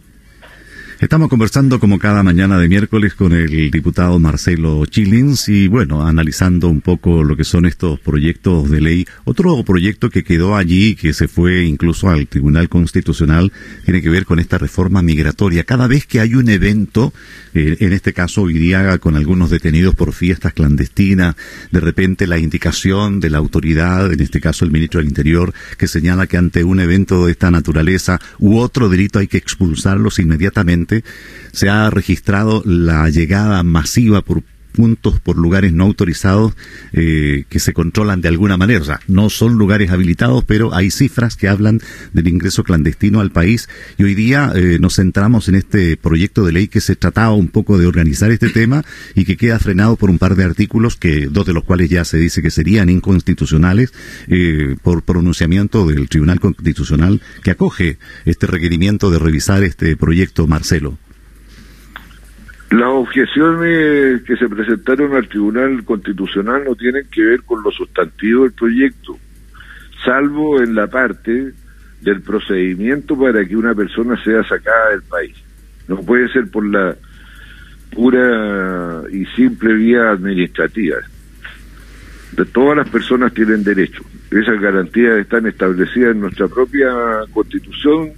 Estamos 1.06 1.28
conversando 1.28 1.78
como 1.78 2.00
cada 2.00 2.24
mañana 2.24 2.58
de 2.58 2.68
miércoles 2.68 3.14
con 3.14 3.32
el 3.32 3.70
diputado 3.70 4.18
Marcelo 4.18 4.84
Chilins 4.86 5.48
y 5.48 5.68
bueno, 5.68 6.04
analizando 6.04 6.66
un 6.66 6.80
poco 6.80 7.22
lo 7.22 7.36
que 7.36 7.44
son 7.44 7.64
estos 7.64 8.00
proyectos 8.00 8.68
de 8.68 8.80
ley. 8.80 9.06
Otro 9.22 9.62
proyecto 9.62 10.10
que 10.10 10.24
quedó 10.24 10.56
allí, 10.56 10.96
que 10.96 11.12
se 11.12 11.28
fue 11.28 11.62
incluso 11.62 12.08
al 12.08 12.26
Tribunal 12.26 12.68
Constitucional, 12.68 13.52
tiene 13.84 14.02
que 14.02 14.10
ver 14.10 14.26
con 14.26 14.40
esta 14.40 14.58
reforma 14.58 15.00
migratoria. 15.00 15.62
Cada 15.62 15.86
vez 15.86 16.06
que 16.06 16.18
hay 16.18 16.34
un 16.34 16.48
evento, 16.48 17.14
eh, 17.54 17.76
en 17.78 17.92
este 17.92 18.12
caso 18.12 18.44
día 18.48 18.98
con 18.98 19.14
algunos 19.14 19.50
detenidos 19.50 19.94
por 19.94 20.12
fiestas 20.12 20.54
clandestinas, 20.54 21.36
de 21.70 21.78
repente 21.78 22.26
la 22.26 22.38
indicación 22.38 23.20
de 23.20 23.30
la 23.30 23.38
autoridad, 23.38 24.12
en 24.12 24.18
este 24.18 24.40
caso 24.40 24.64
el 24.64 24.72
ministro 24.72 24.98
del 24.98 25.08
Interior, 25.08 25.54
que 25.78 25.86
señala 25.86 26.26
que 26.26 26.36
ante 26.36 26.64
un 26.64 26.80
evento 26.80 27.26
de 27.26 27.30
esta 27.30 27.52
naturaleza 27.52 28.20
u 28.40 28.58
otro 28.58 28.88
delito 28.88 29.20
hay 29.20 29.28
que 29.28 29.38
expulsarlos 29.38 30.18
inmediatamente 30.18 30.95
se 31.52 31.68
ha 31.68 31.90
registrado 31.90 32.62
la 32.64 33.08
llegada 33.08 33.62
masiva 33.62 34.22
por 34.22 34.42
puntos 34.76 35.18
por 35.18 35.36
lugares 35.36 35.72
no 35.72 35.84
autorizados 35.84 36.54
eh, 36.92 37.44
que 37.48 37.58
se 37.58 37.72
controlan 37.72 38.20
de 38.20 38.28
alguna 38.28 38.56
manera. 38.56 39.00
No 39.08 39.30
son 39.30 39.54
lugares 39.54 39.90
habilitados, 39.90 40.44
pero 40.44 40.74
hay 40.74 40.90
cifras 40.90 41.34
que 41.34 41.48
hablan 41.48 41.80
del 42.12 42.28
ingreso 42.28 42.62
clandestino 42.62 43.20
al 43.20 43.30
país. 43.30 43.68
Y 43.96 44.04
hoy 44.04 44.14
día 44.14 44.52
eh, 44.54 44.78
nos 44.78 44.96
centramos 44.96 45.48
en 45.48 45.54
este 45.54 45.96
proyecto 45.96 46.44
de 46.44 46.52
ley 46.52 46.68
que 46.68 46.80
se 46.80 46.94
trataba 46.94 47.32
un 47.32 47.48
poco 47.48 47.78
de 47.78 47.86
organizar 47.86 48.30
este 48.30 48.50
tema 48.50 48.84
y 49.14 49.24
que 49.24 49.36
queda 49.36 49.58
frenado 49.58 49.96
por 49.96 50.10
un 50.10 50.18
par 50.18 50.36
de 50.36 50.44
artículos, 50.44 50.96
que 50.96 51.26
dos 51.26 51.46
de 51.46 51.54
los 51.54 51.64
cuales 51.64 51.88
ya 51.88 52.04
se 52.04 52.18
dice 52.18 52.42
que 52.42 52.50
serían 52.50 52.90
inconstitucionales 52.90 53.92
eh, 54.28 54.76
por 54.82 55.02
pronunciamiento 55.02 55.86
del 55.86 56.08
Tribunal 56.08 56.38
Constitucional 56.38 57.22
que 57.42 57.50
acoge 57.50 57.98
este 58.26 58.46
requerimiento 58.46 59.10
de 59.10 59.18
revisar 59.18 59.62
este 59.62 59.96
proyecto, 59.96 60.46
Marcelo. 60.46 60.98
Las 62.76 62.88
objeciones 62.88 64.22
que 64.24 64.36
se 64.36 64.50
presentaron 64.50 65.14
al 65.14 65.26
Tribunal 65.28 65.82
Constitucional 65.82 66.62
no 66.62 66.74
tienen 66.74 67.06
que 67.10 67.22
ver 67.22 67.42
con 67.42 67.62
lo 67.62 67.70
sustantivo 67.70 68.42
del 68.42 68.52
proyecto, 68.52 69.18
salvo 70.04 70.60
en 70.60 70.74
la 70.74 70.86
parte 70.86 71.54
del 72.02 72.20
procedimiento 72.20 73.18
para 73.18 73.42
que 73.46 73.56
una 73.56 73.74
persona 73.74 74.22
sea 74.22 74.44
sacada 74.44 74.90
del 74.90 75.02
país. 75.04 75.34
No 75.88 75.96
puede 76.02 76.28
ser 76.28 76.50
por 76.50 76.66
la 76.66 76.94
pura 77.94 79.04
y 79.10 79.24
simple 79.34 79.72
vía 79.72 80.10
administrativa. 80.10 80.98
De 82.32 82.44
todas 82.44 82.76
las 82.76 82.90
personas 82.90 83.32
tienen 83.32 83.64
derecho. 83.64 84.02
Esas 84.30 84.60
garantías 84.60 85.16
están 85.16 85.46
establecidas 85.46 86.10
en 86.10 86.20
nuestra 86.20 86.46
propia 86.46 86.90
constitución, 87.32 88.10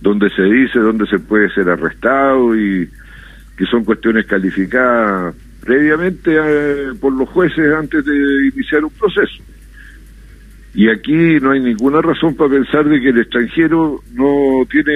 donde 0.00 0.30
se 0.30 0.42
dice 0.42 0.78
dónde 0.78 1.04
se 1.06 1.18
puede 1.18 1.52
ser 1.52 1.68
arrestado 1.68 2.56
y 2.56 2.88
que 3.56 3.66
son 3.66 3.84
cuestiones 3.84 4.26
calificadas 4.26 5.34
previamente 5.64 6.36
eh, 6.36 6.92
por 7.00 7.12
los 7.12 7.28
jueces 7.30 7.72
antes 7.72 8.04
de 8.04 8.48
iniciar 8.52 8.84
un 8.84 8.90
proceso. 8.90 9.42
Y 10.74 10.88
aquí 10.88 11.38
no 11.40 11.52
hay 11.52 11.60
ninguna 11.60 12.02
razón 12.02 12.34
para 12.34 12.50
pensar 12.50 12.84
de 12.88 13.00
que 13.00 13.10
el 13.10 13.20
extranjero 13.20 14.00
no 14.12 14.66
tiene 14.68 14.92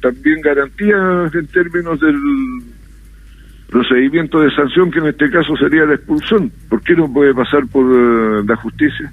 también 0.00 0.40
garantías 0.40 1.34
en 1.34 1.46
términos 1.48 2.00
del 2.00 2.16
procedimiento 3.68 4.40
de 4.40 4.50
sanción, 4.52 4.90
que 4.90 4.98
en 5.00 5.08
este 5.08 5.30
caso 5.30 5.54
sería 5.56 5.84
la 5.84 5.94
expulsión. 5.94 6.50
¿Por 6.68 6.82
qué 6.82 6.94
no 6.94 7.12
puede 7.12 7.34
pasar 7.34 7.66
por 7.70 7.84
eh, 7.84 8.42
la 8.46 8.56
justicia? 8.56 9.12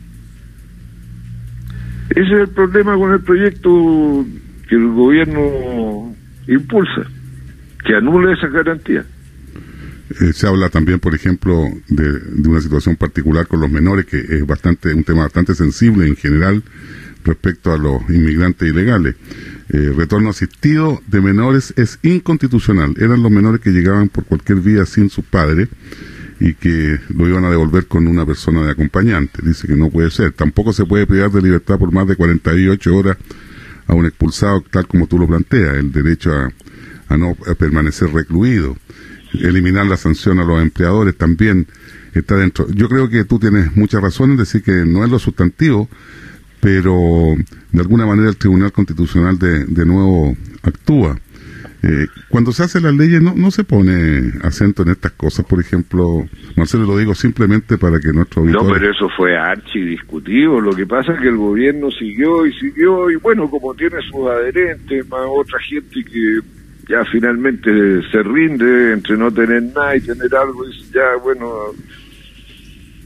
Ese 2.11 2.21
es 2.21 2.31
el 2.31 2.49
problema 2.49 2.95
con 2.95 3.11
el 3.11 3.19
proyecto 3.19 4.25
que 4.69 4.75
el 4.75 4.87
gobierno 4.87 6.15
impulsa 6.47 7.14
que 7.85 7.95
anule 7.95 8.33
esa 8.33 8.47
garantía. 8.47 9.05
Eh, 10.09 10.33
se 10.33 10.47
habla 10.47 10.69
también, 10.69 10.99
por 10.99 11.15
ejemplo, 11.15 11.65
de, 11.87 12.47
una 12.47 12.61
situación 12.61 12.95
particular 12.95 13.47
con 13.47 13.61
los 13.61 13.71
menores, 13.71 14.05
que 14.05 14.17
es 14.17 14.45
bastante 14.45 14.93
un 14.93 15.03
tema 15.03 15.23
bastante 15.23 15.55
sensible 15.55 16.07
en 16.07 16.15
general 16.15 16.63
respecto 17.23 17.73
a 17.73 17.77
los 17.77 18.01
inmigrantes 18.09 18.69
ilegales. 18.69 19.15
Eh, 19.69 19.93
retorno 19.95 20.29
asistido 20.29 21.01
de 21.07 21.21
menores 21.21 21.73
es 21.75 21.99
inconstitucional. 22.03 22.93
Eran 22.97 23.23
los 23.23 23.31
menores 23.31 23.61
que 23.61 23.71
llegaban 23.71 24.09
por 24.09 24.25
cualquier 24.25 24.59
vía 24.59 24.85
sin 24.85 25.09
sus 25.09 25.25
padres 25.25 25.69
y 26.39 26.53
que 26.53 26.99
lo 27.09 27.27
iban 27.27 27.45
a 27.45 27.49
devolver 27.49 27.87
con 27.87 28.07
una 28.07 28.25
persona 28.25 28.63
de 28.63 28.71
acompañante. 28.71 29.41
Dice 29.43 29.67
que 29.67 29.75
no 29.75 29.89
puede 29.89 30.11
ser. 30.11 30.33
Tampoco 30.33 30.71
se 30.71 30.85
puede 30.85 31.07
privar 31.07 31.31
de 31.31 31.41
libertad 31.41 31.79
por 31.79 31.91
más 31.91 32.07
de 32.07 32.15
48 32.15 32.95
horas 32.95 33.17
a 33.87 33.95
un 33.95 34.05
expulsado, 34.05 34.61
tal 34.69 34.87
como 34.87 35.07
tú 35.07 35.17
lo 35.17 35.27
planteas, 35.27 35.77
el 35.77 35.91
derecho 35.91 36.31
a 36.31 36.51
a 37.07 37.17
no 37.17 37.35
permanecer 37.57 38.11
recluido. 38.11 38.75
Eliminar 39.33 39.85
la 39.85 39.97
sanción 39.97 40.39
a 40.39 40.45
los 40.45 40.61
empleadores 40.61 41.17
también 41.17 41.67
está 42.13 42.37
dentro. 42.37 42.67
Yo 42.73 42.87
creo 42.87 43.09
que 43.09 43.25
tú 43.25 43.39
tienes 43.39 43.75
mucha 43.75 43.99
razón 43.99 44.31
en 44.31 44.37
decir 44.37 44.63
que 44.63 44.85
no 44.85 45.03
es 45.03 45.11
lo 45.11 45.19
sustantivo, 45.19 45.89
pero 46.61 47.35
de 47.71 47.81
alguna 47.81 48.05
manera 48.05 48.29
el 48.29 48.37
Tribunal 48.37 48.71
Constitucional 48.71 49.37
de, 49.37 49.65
de 49.65 49.85
nuevo 49.85 50.35
actúa. 50.63 51.17
Eh, 51.87 52.07
cuando 52.29 52.51
se 52.51 52.63
hace 52.63 52.81
las 52.81 52.95
leyes 52.95 53.21
no, 53.21 53.35
no 53.35 53.51
se 53.51 53.63
pone 53.63 54.33
acento 54.41 54.81
en 54.81 54.89
estas 54.89 55.11
cosas, 55.11 55.45
por 55.45 55.59
ejemplo, 55.59 56.25
Marcelo 56.55 56.85
lo 56.85 56.97
digo 56.97 57.13
simplemente 57.13 57.77
para 57.77 57.99
que 57.99 58.11
nuestro 58.11 58.43
No, 58.43 58.67
pero 58.67 58.89
eso 58.89 59.07
fue 59.15 59.37
archidiscutido, 59.37 60.59
lo 60.59 60.71
que 60.71 60.87
pasa 60.87 61.13
es 61.13 61.21
que 61.21 61.27
el 61.27 61.37
gobierno 61.37 61.91
siguió 61.91 62.47
y 62.47 62.53
siguió 62.53 63.11
y 63.11 63.17
bueno, 63.17 63.47
como 63.51 63.75
tiene 63.75 63.97
sus 64.09 64.27
adherentes, 64.27 65.07
más 65.07 65.21
otra 65.27 65.59
gente 65.59 66.03
que 66.03 66.39
ya 66.87 67.03
finalmente 67.05 67.69
se 68.11 68.23
rinde 68.23 68.93
entre 68.93 69.17
no 69.17 69.31
tener 69.31 69.63
nada 69.63 69.95
y 69.95 70.01
tener 70.01 70.33
algo, 70.35 70.67
y 70.67 70.91
ya 70.93 71.15
bueno, 71.21 71.47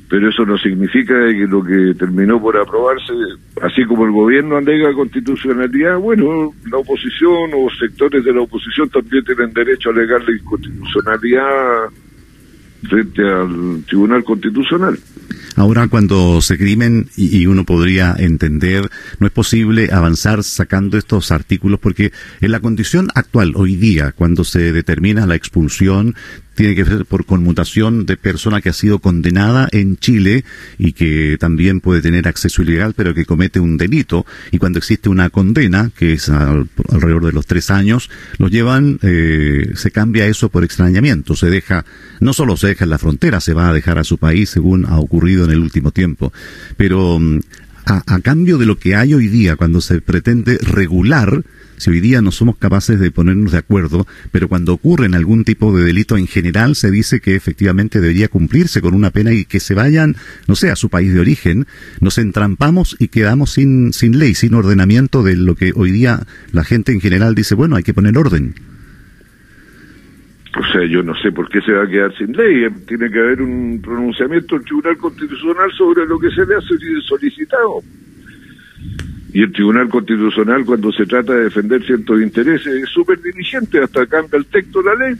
pero 0.09 0.29
eso 0.29 0.45
no 0.45 0.57
significa 0.57 1.13
que 1.27 1.47
lo 1.47 1.63
que 1.63 1.93
terminó 1.97 2.41
por 2.41 2.57
aprobarse, 2.57 3.13
así 3.61 3.85
como 3.85 4.05
el 4.05 4.11
gobierno 4.11 4.57
alega 4.57 4.93
constitucionalidad, 4.93 5.97
bueno, 5.97 6.51
la 6.69 6.77
oposición 6.77 7.51
o 7.53 7.69
sectores 7.79 8.25
de 8.25 8.33
la 8.33 8.41
oposición 8.41 8.89
también 8.89 9.23
tienen 9.23 9.53
derecho 9.53 9.89
a 9.89 9.93
alegar 9.93 10.23
la 10.23 10.35
inconstitucionalidad 10.35 11.89
frente 12.89 13.21
al 13.21 13.83
Tribunal 13.87 14.23
Constitucional. 14.23 14.97
Ahora, 15.59 15.89
cuando 15.89 16.41
se 16.41 16.57
crimen, 16.57 17.09
y, 17.17 17.45
uno 17.45 17.65
podría 17.65 18.15
entender, 18.17 18.89
no 19.19 19.27
es 19.27 19.33
posible 19.33 19.89
avanzar 19.91 20.41
sacando 20.45 20.97
estos 20.97 21.33
artículos 21.33 21.81
porque 21.81 22.13
en 22.39 22.53
la 22.53 22.61
condición 22.61 23.09
actual, 23.13 23.51
hoy 23.57 23.75
día, 23.75 24.13
cuando 24.13 24.45
se 24.45 24.71
determina 24.71 25.25
la 25.25 25.35
expulsión, 25.35 26.15
tiene 26.59 26.75
que 26.75 26.83
ser 26.83 27.05
por 27.05 27.25
conmutación 27.25 28.05
de 28.05 28.17
persona 28.17 28.59
que 28.59 28.67
ha 28.67 28.73
sido 28.73 28.99
condenada 28.99 29.69
en 29.71 29.95
Chile 29.95 30.43
y 30.77 30.91
que 30.91 31.37
también 31.39 31.79
puede 31.79 32.01
tener 32.01 32.27
acceso 32.27 32.63
ilegal, 32.63 32.93
pero 32.97 33.13
que 33.13 33.23
comete 33.23 33.61
un 33.61 33.77
delito. 33.77 34.25
Y 34.51 34.57
cuando 34.57 34.77
existe 34.77 35.07
una 35.07 35.29
condena, 35.29 35.89
que 35.97 36.11
es 36.11 36.27
alrededor 36.27 37.27
de 37.27 37.31
los 37.31 37.45
tres 37.45 37.71
años, 37.71 38.09
los 38.39 38.51
llevan, 38.51 38.99
eh, 39.03 39.71
se 39.75 39.89
cambia 39.91 40.27
eso 40.27 40.49
por 40.49 40.65
extrañamiento. 40.65 41.33
Se 41.37 41.49
deja, 41.49 41.85
no 42.19 42.33
solo 42.33 42.57
se 42.57 42.67
deja 42.67 42.83
en 42.83 42.89
la 42.89 42.97
frontera, 42.97 43.39
se 43.39 43.53
va 43.53 43.69
a 43.69 43.73
dejar 43.73 43.97
a 43.97 44.03
su 44.03 44.17
país, 44.17 44.49
según 44.49 44.85
ha 44.85 44.99
ocurrido 44.99 45.45
en 45.45 45.51
el 45.51 45.59
último 45.59 45.91
tiempo. 45.91 46.33
Pero 46.75 47.19
mm, 47.19 47.39
a 47.85 48.19
cambio 48.19 48.57
de 48.57 48.65
lo 48.65 48.77
que 48.77 48.97
hay 48.97 49.13
hoy 49.13 49.29
día, 49.29 49.55
cuando 49.55 49.79
se 49.79 50.01
pretende 50.01 50.57
regular, 50.57 51.41
si 51.79 51.89
hoy 51.89 52.01
día 52.01 52.21
no 52.21 52.31
somos 52.31 52.57
capaces 52.57 52.99
de 52.99 53.09
ponernos 53.09 53.53
de 53.53 53.57
acuerdo, 53.57 54.05
pero 54.31 54.47
cuando 54.47 54.73
ocurre 54.73 55.05
en 55.05 55.15
algún 55.15 55.45
tipo 55.45 55.75
de 55.75 55.83
delito 55.83 56.17
en 56.17 56.27
general 56.27 56.75
se 56.75 56.91
dice 56.91 57.21
que 57.21 57.35
efectivamente 57.35 58.01
debería 58.01 58.27
cumplirse 58.27 58.81
con 58.81 58.93
una 58.93 59.11
pena 59.11 59.33
y 59.33 59.45
que 59.45 59.59
se 59.59 59.73
vayan, 59.73 60.15
no 60.47 60.55
sé, 60.55 60.69
a 60.69 60.75
su 60.75 60.89
país 60.89 61.13
de 61.13 61.21
origen, 61.21 61.65
nos 62.01 62.17
entrampamos 62.17 62.95
y 62.99 63.07
quedamos 63.07 63.51
sin, 63.51 63.93
sin 63.93 64.19
ley, 64.19 64.35
sin 64.35 64.53
ordenamiento 64.53 65.23
de 65.23 65.35
lo 65.35 65.55
que 65.55 65.71
hoy 65.75 65.91
día 65.91 66.19
la 66.51 66.63
gente 66.63 66.91
en 66.91 67.01
general 67.01 67.33
dice, 67.33 67.55
bueno, 67.55 67.77
hay 67.77 67.83
que 67.83 67.93
poner 67.93 68.17
orden. 68.17 68.55
O 70.57 70.71
sea, 70.73 70.83
yo 70.85 71.03
no 71.03 71.15
sé 71.15 71.31
por 71.31 71.47
qué 71.47 71.61
se 71.61 71.71
va 71.71 71.83
a 71.83 71.87
quedar 71.87 72.13
sin 72.17 72.33
ley. 72.33 72.67
Tiene 72.87 73.09
que 73.09 73.19
haber 73.19 73.41
un 73.41 73.79
pronunciamiento 73.81 74.55
del 74.55 74.65
Tribunal 74.65 74.97
Constitucional 74.97 75.71
sobre 75.77 76.05
lo 76.05 76.19
que 76.19 76.31
se 76.31 76.45
le 76.45 76.55
hace 76.55 76.75
solicitado. 77.07 77.81
Y 79.31 79.43
el 79.43 79.51
Tribunal 79.51 79.89
Constitucional, 79.89 80.65
cuando 80.65 80.91
se 80.91 81.05
trata 81.05 81.33
de 81.33 81.45
defender 81.45 81.85
ciertos 81.85 82.21
intereses, 82.21 82.83
es 82.83 82.89
súper 82.89 83.21
diligente, 83.21 83.81
hasta 83.81 84.07
cambia 84.07 84.37
el 84.37 84.45
texto 84.45 84.81
de 84.81 84.85
la 84.85 85.07
ley. 85.07 85.17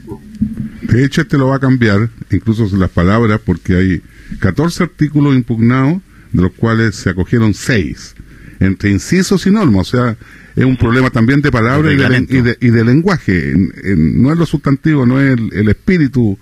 De 0.82 1.04
hecho, 1.04 1.20
este 1.20 1.38
lo 1.38 1.48
va 1.48 1.56
a 1.56 1.60
cambiar, 1.60 2.08
incluso 2.30 2.68
las 2.76 2.90
palabras, 2.90 3.40
porque 3.44 3.76
hay 3.76 4.02
14 4.40 4.82
artículos 4.84 5.34
impugnados, 5.36 6.00
de 6.32 6.42
los 6.42 6.52
cuales 6.52 6.96
se 6.96 7.10
acogieron 7.10 7.54
6, 7.54 8.16
entre 8.58 8.90
incisos 8.90 9.46
y 9.46 9.52
normas. 9.52 9.92
O 9.92 9.96
sea, 9.96 10.16
es 10.56 10.64
un 10.64 10.76
problema 10.76 11.10
también 11.10 11.40
de 11.40 11.52
palabras 11.52 11.92
y 11.92 11.96
de, 11.96 12.56
y, 12.60 12.70
de, 12.70 12.84
lenguaje. 12.84 13.54
no 13.96 14.32
es 14.32 14.38
lo 14.38 14.46
sustantivo, 14.46 15.06
no 15.06 15.20
es 15.20 15.38
el 15.52 15.68
espíritu 15.68 16.36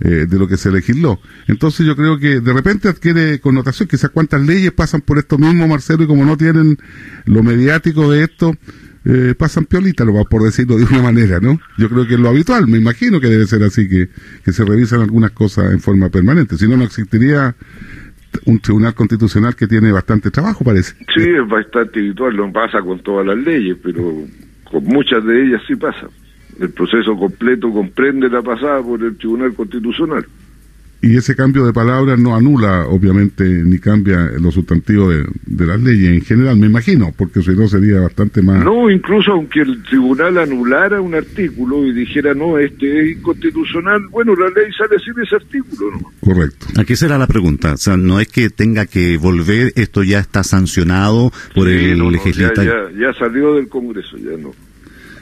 eh, 0.00 0.26
de 0.28 0.38
lo 0.38 0.46
que 0.46 0.56
se 0.56 0.70
legisló. 0.70 1.20
Entonces 1.48 1.84
yo 1.84 1.96
creo 1.96 2.18
que 2.18 2.40
de 2.40 2.52
repente 2.52 2.88
adquiere 2.88 3.40
connotación, 3.40 3.88
quizás 3.88 4.10
cuántas 4.10 4.40
leyes 4.40 4.72
pasan 4.72 5.00
por 5.00 5.18
esto 5.18 5.38
mismo, 5.38 5.66
Marcelo, 5.66 6.04
y 6.04 6.06
como 6.06 6.24
no 6.24 6.36
tienen 6.36 6.76
lo 7.24 7.42
mediático 7.42 8.10
de 8.10 8.22
esto, 8.22 8.54
eh, 9.04 9.34
pasan 9.36 9.64
piolita, 9.64 10.04
por 10.28 10.42
decirlo 10.42 10.76
de 10.76 10.84
una 10.84 11.02
manera, 11.02 11.40
¿no? 11.40 11.58
Yo 11.78 11.88
creo 11.88 12.06
que 12.06 12.14
es 12.14 12.20
lo 12.20 12.28
habitual, 12.28 12.68
me 12.68 12.78
imagino 12.78 13.20
que 13.20 13.28
debe 13.28 13.46
ser 13.46 13.62
así, 13.64 13.88
que, 13.88 14.08
que 14.44 14.52
se 14.52 14.64
revisan 14.64 15.00
algunas 15.00 15.32
cosas 15.32 15.72
en 15.72 15.80
forma 15.80 16.08
permanente, 16.10 16.56
si 16.56 16.68
no, 16.68 16.76
no 16.76 16.84
existiría 16.84 17.56
un 18.44 18.60
tribunal 18.60 18.94
constitucional 18.94 19.56
que 19.56 19.66
tiene 19.66 19.90
bastante 19.90 20.30
trabajo, 20.30 20.64
parece. 20.64 20.94
Sí, 21.14 21.22
es 21.22 21.48
bastante 21.48 21.98
habitual, 21.98 22.36
no 22.36 22.52
pasa 22.52 22.80
con 22.82 23.00
todas 23.00 23.26
las 23.26 23.38
leyes, 23.38 23.76
pero 23.82 24.24
con 24.70 24.84
muchas 24.84 25.24
de 25.24 25.42
ellas 25.42 25.62
sí 25.66 25.74
pasa 25.74 26.08
el 26.60 26.70
proceso 26.70 27.16
completo 27.16 27.70
comprende 27.72 28.28
la 28.28 28.42
pasada 28.42 28.82
por 28.82 29.02
el 29.02 29.16
Tribunal 29.16 29.54
Constitucional. 29.54 30.26
Y 31.00 31.16
ese 31.16 31.36
cambio 31.36 31.64
de 31.64 31.72
palabras 31.72 32.18
no 32.18 32.34
anula, 32.34 32.86
obviamente, 32.88 33.44
ni 33.44 33.78
cambia 33.78 34.32
los 34.40 34.52
sustantivos 34.52 35.14
de, 35.14 35.24
de, 35.46 35.66
las 35.66 35.80
leyes 35.80 36.10
en 36.10 36.20
general, 36.22 36.56
me 36.56 36.66
imagino, 36.66 37.14
porque 37.16 37.40
si 37.40 37.52
no 37.52 37.68
sería 37.68 38.00
bastante 38.00 38.42
más... 38.42 38.64
No, 38.64 38.90
incluso 38.90 39.30
aunque 39.30 39.60
el 39.60 39.80
tribunal 39.84 40.38
anulara 40.38 41.00
un 41.00 41.14
artículo 41.14 41.86
y 41.86 41.92
dijera, 41.92 42.34
no, 42.34 42.58
este 42.58 43.00
es 43.00 43.16
inconstitucional, 43.16 44.08
bueno, 44.10 44.34
la 44.34 44.46
ley 44.46 44.72
sale 44.76 44.98
sin 44.98 45.22
ese 45.22 45.36
artículo. 45.36 46.00
¿no? 46.00 46.12
Correcto. 46.18 46.66
Aquí 46.76 46.96
será 46.96 47.16
la 47.16 47.28
pregunta, 47.28 47.74
o 47.74 47.76
sea, 47.76 47.96
no 47.96 48.18
es 48.18 48.26
que 48.26 48.50
tenga 48.50 48.86
que 48.86 49.18
volver, 49.18 49.72
esto 49.76 50.02
ya 50.02 50.18
está 50.18 50.42
sancionado 50.42 51.30
por 51.54 51.68
el 51.68 51.96
legislativo. 52.10 52.72
ya 52.98 53.12
salió 53.16 53.54
del 53.54 53.68
Congreso, 53.68 54.16
ya 54.16 54.36
no 54.36 54.50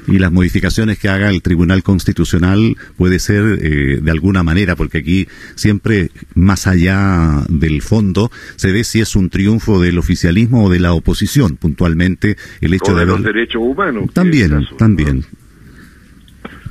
y 0.06 0.18
las 0.18 0.32
modificaciones 0.32 0.98
que 0.98 1.08
haga 1.08 1.30
el 1.30 1.42
Tribunal 1.42 1.82
Constitucional 1.82 2.76
puede 2.96 3.18
ser 3.18 3.58
eh, 3.60 4.00
de 4.00 4.10
alguna 4.10 4.42
manera, 4.42 4.76
porque 4.76 4.98
aquí 4.98 5.28
siempre 5.54 6.10
más 6.34 6.66
allá 6.66 7.44
del 7.48 7.82
fondo 7.82 8.30
se 8.56 8.72
ve 8.72 8.84
si 8.84 9.00
es 9.00 9.16
un 9.16 9.30
triunfo 9.30 9.80
del 9.80 9.98
oficialismo 9.98 10.64
o 10.64 10.70
de 10.70 10.80
la 10.80 10.92
oposición, 10.92 11.56
puntualmente 11.56 12.36
el 12.60 12.74
hecho 12.74 12.94
de, 12.94 13.06
los 13.06 13.22
derechos 13.22 13.62
humanos. 13.62 14.12
También, 14.12 14.66
también. 14.78 15.24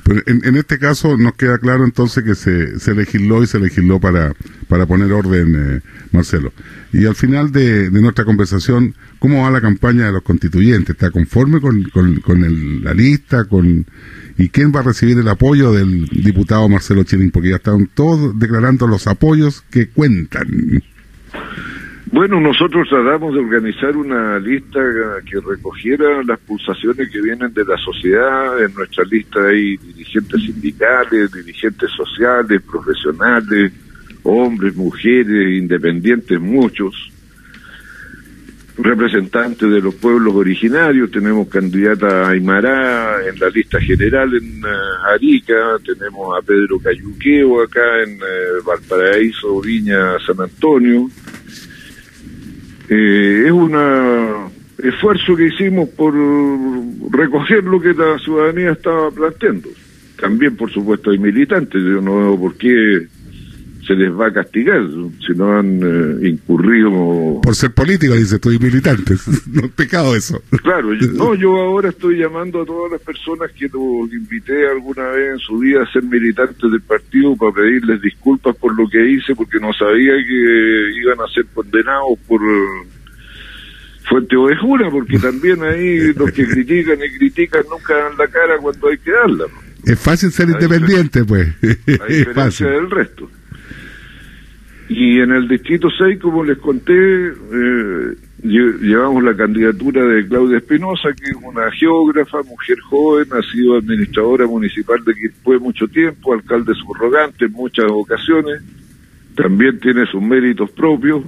Pero 0.06 0.22
en, 0.26 0.54
este 0.54 0.78
caso 0.78 1.16
nos 1.16 1.34
queda 1.34 1.58
claro 1.58 1.84
entonces 1.84 2.22
que 2.22 2.36
se, 2.36 2.78
se 2.78 2.94
legisló 2.94 3.42
y 3.42 3.48
se 3.48 3.58
legisló 3.58 3.98
para, 3.98 4.32
para 4.68 4.86
poner 4.86 5.12
orden, 5.12 5.54
eh, 5.56 5.80
Marcelo. 6.12 6.52
Y 6.92 7.06
al 7.06 7.16
final 7.16 7.50
de, 7.50 7.90
nuestra 7.90 8.24
conversación, 8.24 8.94
¿cómo 9.18 9.42
va 9.42 9.50
la 9.50 9.60
campaña 9.60 10.06
de 10.06 10.12
los 10.12 10.22
constituyentes? 10.22 10.90
¿Está 10.90 11.10
conforme 11.10 11.60
con, 11.60 11.82
con, 11.90 12.84
la 12.84 12.94
lista? 12.94 13.46
con 13.46 13.84
¿Y 14.38 14.48
quién 14.50 14.70
va 14.72 14.80
a 14.80 14.84
recibir 14.84 15.18
el 15.18 15.26
apoyo 15.26 15.72
del 15.72 16.06
diputado 16.06 16.68
Marcelo 16.68 17.02
Chilín? 17.02 17.32
Porque 17.32 17.50
ya 17.50 17.56
están 17.56 17.90
todos 17.92 18.38
declarando 18.38 18.86
los 18.86 19.08
apoyos 19.08 19.64
que 19.70 19.88
cuentan. 19.88 20.84
Bueno, 22.16 22.40
nosotros 22.40 22.88
tratamos 22.88 23.34
de 23.34 23.40
organizar 23.40 23.94
una 23.94 24.38
lista 24.38 24.80
que 25.30 25.38
recogiera 25.38 26.22
las 26.22 26.40
pulsaciones 26.40 27.10
que 27.10 27.20
vienen 27.20 27.52
de 27.52 27.62
la 27.62 27.76
sociedad. 27.76 28.58
En 28.64 28.72
nuestra 28.72 29.04
lista 29.04 29.46
hay 29.46 29.76
dirigentes 29.76 30.40
sindicales, 30.40 31.30
dirigentes 31.30 31.90
sociales, 31.90 32.62
profesionales, 32.62 33.70
hombres, 34.22 34.74
mujeres, 34.76 35.58
independientes, 35.58 36.40
muchos. 36.40 36.94
Representantes 38.78 39.70
de 39.70 39.82
los 39.82 39.94
pueblos 39.96 40.34
originarios, 40.36 41.10
tenemos 41.10 41.48
candidata 41.48 42.28
a 42.28 42.30
Aymara 42.30 43.28
en 43.28 43.38
la 43.38 43.50
lista 43.50 43.78
general 43.78 44.34
en 44.34 44.64
eh, 44.64 45.12
Arica, 45.12 45.76
tenemos 45.84 46.28
a 46.38 46.40
Pedro 46.40 46.78
Cayuqueo 46.78 47.62
acá 47.62 48.02
en 48.04 48.14
eh, 48.14 48.62
Valparaíso, 48.64 49.60
Viña, 49.60 50.18
San 50.26 50.40
Antonio 50.40 51.10
eh, 52.88 53.44
es 53.46 53.52
un 53.52 53.76
esfuerzo 54.82 55.36
que 55.36 55.46
hicimos 55.46 55.88
por 55.90 56.14
recoger 57.10 57.64
lo 57.64 57.80
que 57.80 57.94
la 57.94 58.18
ciudadanía 58.18 58.72
estaba 58.72 59.10
planteando. 59.10 59.68
También, 60.20 60.56
por 60.56 60.70
supuesto, 60.72 61.10
hay 61.10 61.18
militantes, 61.18 61.82
yo 61.82 62.00
no 62.00 62.18
veo 62.18 62.40
por 62.40 62.54
qué 62.56 63.06
se 63.86 63.94
les 63.94 64.12
va 64.12 64.26
a 64.26 64.32
castigar 64.32 64.82
si 65.24 65.32
no 65.36 65.58
han 65.58 65.80
eh, 65.82 66.28
incurrido. 66.28 67.40
Por 67.42 67.54
ser 67.54 67.72
político, 67.72 68.14
dice, 68.14 68.36
estoy 68.36 68.58
militantes. 68.58 69.46
no 69.52 69.66
es 69.66 69.72
pecado 69.72 70.16
eso. 70.16 70.42
Claro, 70.62 70.92
yo, 70.94 71.06
no, 71.12 71.34
yo 71.34 71.56
ahora 71.56 71.90
estoy 71.90 72.18
llamando 72.18 72.62
a 72.62 72.66
todas 72.66 72.92
las 72.92 73.00
personas 73.02 73.50
que 73.52 73.68
los 73.68 74.12
invité 74.12 74.68
alguna 74.68 75.08
vez 75.08 75.34
en 75.34 75.38
su 75.38 75.58
vida 75.58 75.82
a 75.82 75.92
ser 75.92 76.02
militantes 76.02 76.70
del 76.70 76.80
partido 76.80 77.36
para 77.36 77.52
pedirles 77.52 78.02
disculpas 78.02 78.56
por 78.56 78.76
lo 78.76 78.88
que 78.88 79.08
hice, 79.08 79.34
porque 79.34 79.58
no 79.60 79.72
sabía 79.72 80.14
que 80.14 81.00
iban 81.02 81.20
a 81.20 81.32
ser 81.32 81.46
condenados 81.54 82.18
por 82.26 82.40
fuente 84.08 84.36
o 84.36 84.48
de 84.48 84.56
jura, 84.56 84.90
porque 84.90 85.18
también 85.18 85.62
ahí 85.62 86.12
los 86.16 86.30
que 86.32 86.46
critican 86.46 86.98
y 87.04 87.18
critican 87.18 87.62
nunca 87.70 87.94
dan 87.94 88.16
la 88.18 88.26
cara 88.26 88.58
cuando 88.60 88.88
hay 88.88 88.98
que 88.98 89.12
darla. 89.12 89.44
Es 89.84 90.00
fácil 90.00 90.32
ser 90.32 90.48
independiente, 90.48 91.24
pues. 91.24 91.48
es 91.62 92.28
fácil. 92.34 92.66
del 92.66 92.90
resto. 92.90 93.30
Y 94.88 95.18
en 95.18 95.32
el 95.32 95.48
Distrito 95.48 95.88
6, 95.90 96.20
como 96.20 96.44
les 96.44 96.58
conté, 96.58 96.92
eh, 96.92 98.16
llevamos 98.42 99.24
la 99.24 99.36
candidatura 99.36 100.04
de 100.04 100.26
Claudia 100.28 100.58
Espinosa, 100.58 101.08
que 101.12 101.30
es 101.30 101.36
una 101.42 101.70
geógrafa, 101.72 102.42
mujer 102.44 102.78
joven, 102.80 103.26
ha 103.32 103.42
sido 103.50 103.78
administradora 103.78 104.46
municipal 104.46 105.02
de 105.04 105.14
Quilpué 105.14 105.58
mucho 105.58 105.88
tiempo, 105.88 106.34
alcalde 106.34 106.72
subrogante 106.74 107.46
en 107.46 107.52
muchas 107.52 107.86
ocasiones, 107.90 108.62
también 109.34 109.80
tiene 109.80 110.06
sus 110.06 110.22
méritos 110.22 110.70
propios. 110.70 111.22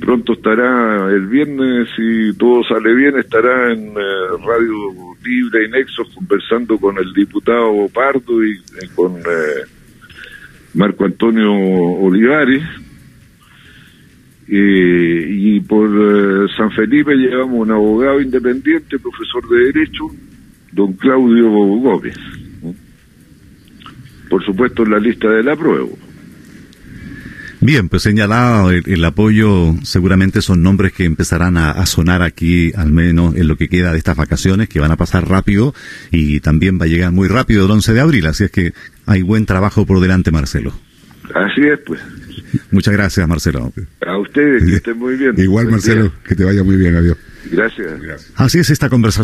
Pronto 0.00 0.32
estará 0.32 1.08
el 1.10 1.26
viernes, 1.26 1.88
si 1.94 2.36
todo 2.36 2.64
sale 2.64 2.94
bien, 2.94 3.18
estará 3.18 3.72
en 3.72 3.90
eh, 3.90 4.44
Radio 4.44 4.74
Libre 5.22 5.66
y 5.66 5.70
Nexos 5.70 6.08
conversando 6.14 6.78
con 6.78 6.98
el 6.98 7.12
diputado 7.12 7.86
Pardo 7.92 8.42
y, 8.42 8.52
y 8.82 8.88
con 8.94 9.18
eh, 9.18 9.79
Marco 10.74 11.04
Antonio 11.04 11.52
Olivares. 11.52 12.62
Eh, 14.48 15.26
y 15.28 15.60
por 15.60 15.88
eh, 15.88 16.48
San 16.56 16.72
Felipe 16.72 17.14
llevamos 17.14 17.60
un 17.60 17.70
abogado 17.70 18.20
independiente, 18.20 18.98
profesor 18.98 19.48
de 19.48 19.66
Derecho, 19.66 20.06
don 20.72 20.92
Claudio 20.94 21.48
Gómez. 21.50 22.16
Por 24.28 24.44
supuesto, 24.44 24.82
en 24.82 24.90
la 24.90 24.98
lista 24.98 25.28
de 25.30 25.42
la 25.42 25.54
prueba. 25.54 25.86
Bien, 27.60 27.90
pues 27.90 28.02
señalado 28.02 28.70
el, 28.70 28.82
el, 28.86 29.04
apoyo, 29.04 29.74
seguramente 29.82 30.40
son 30.40 30.62
nombres 30.62 30.92
que 30.92 31.04
empezarán 31.04 31.58
a, 31.58 31.70
a, 31.70 31.84
sonar 31.84 32.22
aquí, 32.22 32.72
al 32.74 32.90
menos 32.90 33.36
en 33.36 33.48
lo 33.48 33.56
que 33.56 33.68
queda 33.68 33.92
de 33.92 33.98
estas 33.98 34.16
vacaciones, 34.16 34.68
que 34.68 34.80
van 34.80 34.92
a 34.92 34.96
pasar 34.96 35.28
rápido 35.28 35.74
y 36.10 36.40
también 36.40 36.80
va 36.80 36.84
a 36.84 36.88
llegar 36.88 37.12
muy 37.12 37.28
rápido 37.28 37.66
el 37.66 37.70
11 37.70 37.92
de 37.92 38.00
abril, 38.00 38.26
así 38.26 38.44
es 38.44 38.50
que 38.50 38.72
hay 39.06 39.22
buen 39.22 39.44
trabajo 39.44 39.84
por 39.84 40.00
delante, 40.00 40.30
Marcelo. 40.30 40.72
Así 41.34 41.62
es, 41.62 41.78
pues. 41.86 42.00
Muchas 42.70 42.94
gracias, 42.94 43.28
Marcelo. 43.28 43.72
A 44.06 44.18
ustedes, 44.18 44.64
que 44.64 44.76
estén 44.76 44.98
muy 44.98 45.16
bien. 45.16 45.34
Igual, 45.36 45.68
Marcelo, 45.68 46.12
que 46.26 46.34
te 46.34 46.44
vaya 46.44 46.64
muy 46.64 46.76
bien, 46.76 46.96
adiós. 46.96 47.16
Gracias. 47.50 48.00
Gracias. 48.00 48.32
Así 48.36 48.58
es 48.58 48.70
esta 48.70 48.88
conversación. 48.88 49.10